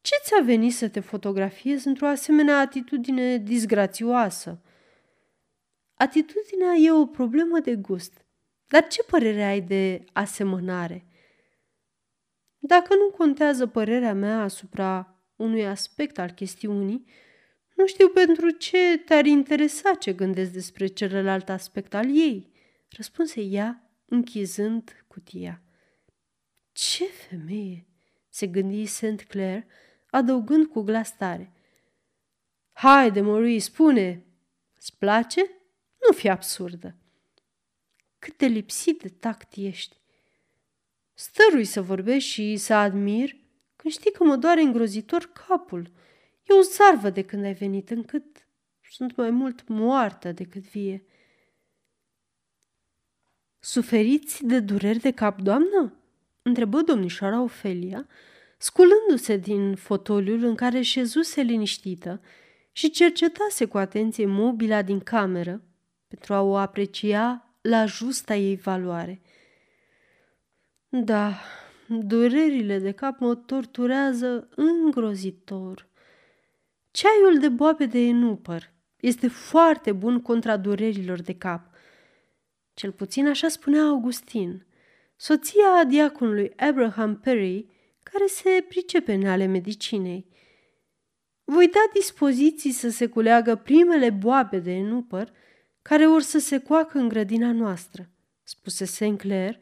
Ce 0.00 0.14
ți-a 0.22 0.42
venit 0.44 0.74
să 0.74 0.88
te 0.88 1.00
fotografiezi 1.00 1.86
într-o 1.86 2.06
asemenea 2.06 2.58
atitudine 2.58 3.36
disgrațioasă? 3.36 4.60
Atitudinea 5.94 6.74
e 6.74 6.90
o 6.90 7.06
problemă 7.06 7.58
de 7.58 7.74
gust. 7.74 8.24
Dar 8.66 8.86
ce 8.86 9.02
părere 9.02 9.42
ai 9.42 9.60
de 9.60 10.04
asemănare? 10.12 11.06
Dacă 12.58 12.94
nu 12.94 13.10
contează 13.10 13.66
părerea 13.66 14.14
mea 14.14 14.42
asupra 14.42 15.14
unui 15.36 15.66
aspect 15.66 16.18
al 16.18 16.30
chestiunii, 16.30 17.04
nu 17.74 17.86
știu 17.86 18.08
pentru 18.08 18.50
ce 18.50 18.98
te-ar 18.98 19.26
interesa 19.26 19.94
ce 19.94 20.12
gândesc 20.12 20.52
despre 20.52 20.86
celălalt 20.86 21.48
aspect 21.48 21.94
al 21.94 22.16
ei, 22.16 22.52
răspunse 22.88 23.40
ea, 23.40 23.90
închizând 24.04 25.04
cutia. 25.08 25.62
Ce 26.72 27.04
femeie! 27.04 27.86
se 28.28 28.46
gândi 28.46 28.86
St. 28.86 29.24
Clair, 29.28 29.64
adăugând 30.10 30.66
cu 30.66 30.80
glas 30.80 31.16
tare. 31.16 31.52
Haide, 32.72 33.20
Maurice, 33.20 33.64
spune! 33.64 34.24
Îți 34.76 34.98
place? 34.98 35.40
Nu 36.06 36.12
fi 36.16 36.28
absurdă. 36.28 36.96
Cât 38.18 38.36
de 38.36 38.46
lipsit 38.46 38.98
de 38.98 39.08
tact 39.08 39.52
ești. 39.56 40.00
Stărui 41.18 41.64
să 41.64 41.82
vorbești 41.82 42.30
și 42.30 42.56
să 42.56 42.74
admir 42.74 43.36
când 43.76 43.92
știi 43.92 44.12
că 44.12 44.24
mă 44.24 44.36
doare 44.36 44.60
îngrozitor 44.60 45.30
capul. 45.46 45.90
E 46.42 46.54
o 46.54 46.60
zarvă 46.60 47.10
de 47.10 47.24
când 47.24 47.44
ai 47.44 47.54
venit, 47.54 47.90
încât 47.90 48.24
sunt 48.90 49.16
mai 49.16 49.30
mult 49.30 49.68
moartă 49.68 50.32
decât 50.32 50.62
vie. 50.62 51.04
Suferiți 53.58 54.44
de 54.44 54.60
dureri 54.60 54.98
de 54.98 55.10
cap, 55.10 55.40
doamnă? 55.40 55.92
întrebă 56.42 56.80
domnișoara 56.80 57.42
Ofelia, 57.42 58.06
sculându-se 58.58 59.36
din 59.36 59.74
fotoliul 59.74 60.44
în 60.44 60.54
care 60.54 60.80
șezuse 60.80 61.40
liniștită 61.40 62.20
și 62.72 62.90
cercetase 62.90 63.64
cu 63.64 63.78
atenție 63.78 64.26
mobila 64.26 64.82
din 64.82 65.00
cameră 65.00 65.62
pentru 66.06 66.34
a 66.34 66.40
o 66.40 66.56
aprecia 66.56 67.56
la 67.60 67.84
justa 67.84 68.34
ei 68.34 68.56
valoare. 68.56 69.20
Da, 70.88 71.40
durerile 71.86 72.78
de 72.78 72.92
cap 72.92 73.18
mă 73.18 73.34
torturează 73.34 74.48
îngrozitor. 74.54 75.88
Ceaiul 76.90 77.38
de 77.38 77.48
boabe 77.48 77.86
de 77.86 77.98
enupăr 77.98 78.72
este 78.96 79.28
foarte 79.28 79.92
bun 79.92 80.20
contra 80.20 80.56
durerilor 80.56 81.20
de 81.20 81.34
cap. 81.34 81.74
Cel 82.74 82.92
puțin 82.92 83.28
așa 83.28 83.48
spunea 83.48 83.82
Augustin, 83.82 84.66
soția 85.16 85.84
diaconului 85.88 86.52
Abraham 86.56 87.16
Perry, 87.16 87.66
care 88.02 88.26
se 88.26 88.64
pricepe 88.68 89.12
în 89.12 89.26
ale 89.26 89.46
medicinei. 89.46 90.26
Voi 91.44 91.68
da 91.68 91.80
dispoziții 91.92 92.70
să 92.70 92.88
se 92.88 93.06
culeagă 93.06 93.56
primele 93.56 94.10
boabe 94.10 94.58
de 94.58 94.72
enupăr 94.72 95.32
care 95.82 96.06
or 96.06 96.20
să 96.20 96.38
se 96.38 96.58
coacă 96.58 96.98
în 96.98 97.08
grădina 97.08 97.52
noastră, 97.52 98.10
spuse 98.42 98.84
Sinclair, 98.84 99.58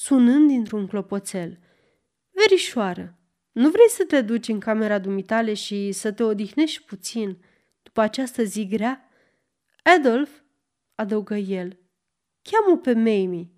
sunând 0.00 0.48
dintr-un 0.48 0.86
clopoțel. 0.86 1.58
Verișoară, 2.30 3.18
nu 3.52 3.70
vrei 3.70 3.88
să 3.88 4.04
te 4.04 4.20
duci 4.20 4.48
în 4.48 4.60
camera 4.60 4.98
dumitale 4.98 5.54
și 5.54 5.92
să 5.92 6.12
te 6.12 6.22
odihnești 6.22 6.84
puțin 6.84 7.44
după 7.82 8.00
această 8.00 8.42
zi 8.42 8.66
grea? 8.66 9.08
Adolf, 9.82 10.30
adăugă 10.94 11.34
el, 11.34 11.78
cheamă 12.42 12.78
pe 12.78 12.92
Mamie. 12.92 13.50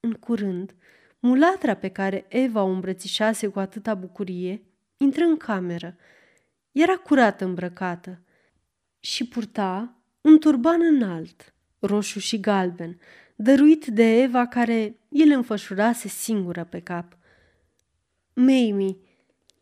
În 0.00 0.12
curând, 0.12 0.74
mulatra 1.18 1.74
pe 1.74 1.88
care 1.88 2.26
Eva 2.28 2.62
o 2.62 2.68
îmbrățișase 2.68 3.48
cu 3.48 3.58
atâta 3.58 3.94
bucurie 3.94 4.62
intră 4.96 5.24
în 5.24 5.36
cameră. 5.36 5.96
Era 6.72 6.96
curat 6.96 7.40
îmbrăcată 7.40 8.22
și 9.00 9.28
purta 9.28 9.98
un 10.20 10.38
turban 10.38 10.80
înalt, 10.82 11.54
roșu 11.78 12.18
și 12.18 12.40
galben, 12.40 13.00
dăruit 13.34 13.86
de 13.86 14.22
Eva 14.22 14.46
care 14.46 14.98
el 15.08 15.30
înfășurase 15.30 16.08
singură 16.08 16.64
pe 16.64 16.80
cap. 16.80 17.18
Mamie, 18.34 18.96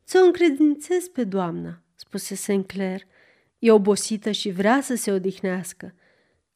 ți-o 0.05 0.25
încredințez 0.25 1.09
pe 1.09 1.25
doamna, 1.25 1.83
spuse 1.95 2.35
Sinclair. 2.35 3.01
E 3.59 3.71
obosită 3.71 4.31
și 4.31 4.51
vrea 4.51 4.81
să 4.81 4.95
se 4.95 5.13
odihnească. 5.13 5.95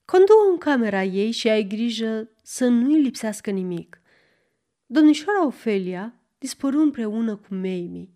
Condu-o 0.04 0.50
în 0.50 0.58
camera 0.58 1.02
ei 1.02 1.30
și 1.30 1.48
ai 1.48 1.66
grijă 1.66 2.30
să 2.42 2.66
nu-i 2.66 3.00
lipsească 3.00 3.50
nimic. 3.50 4.00
Domnișoara 4.86 5.46
Ofelia 5.46 6.14
dispăru 6.38 6.80
împreună 6.80 7.36
cu 7.36 7.54
Mamie. 7.54 8.15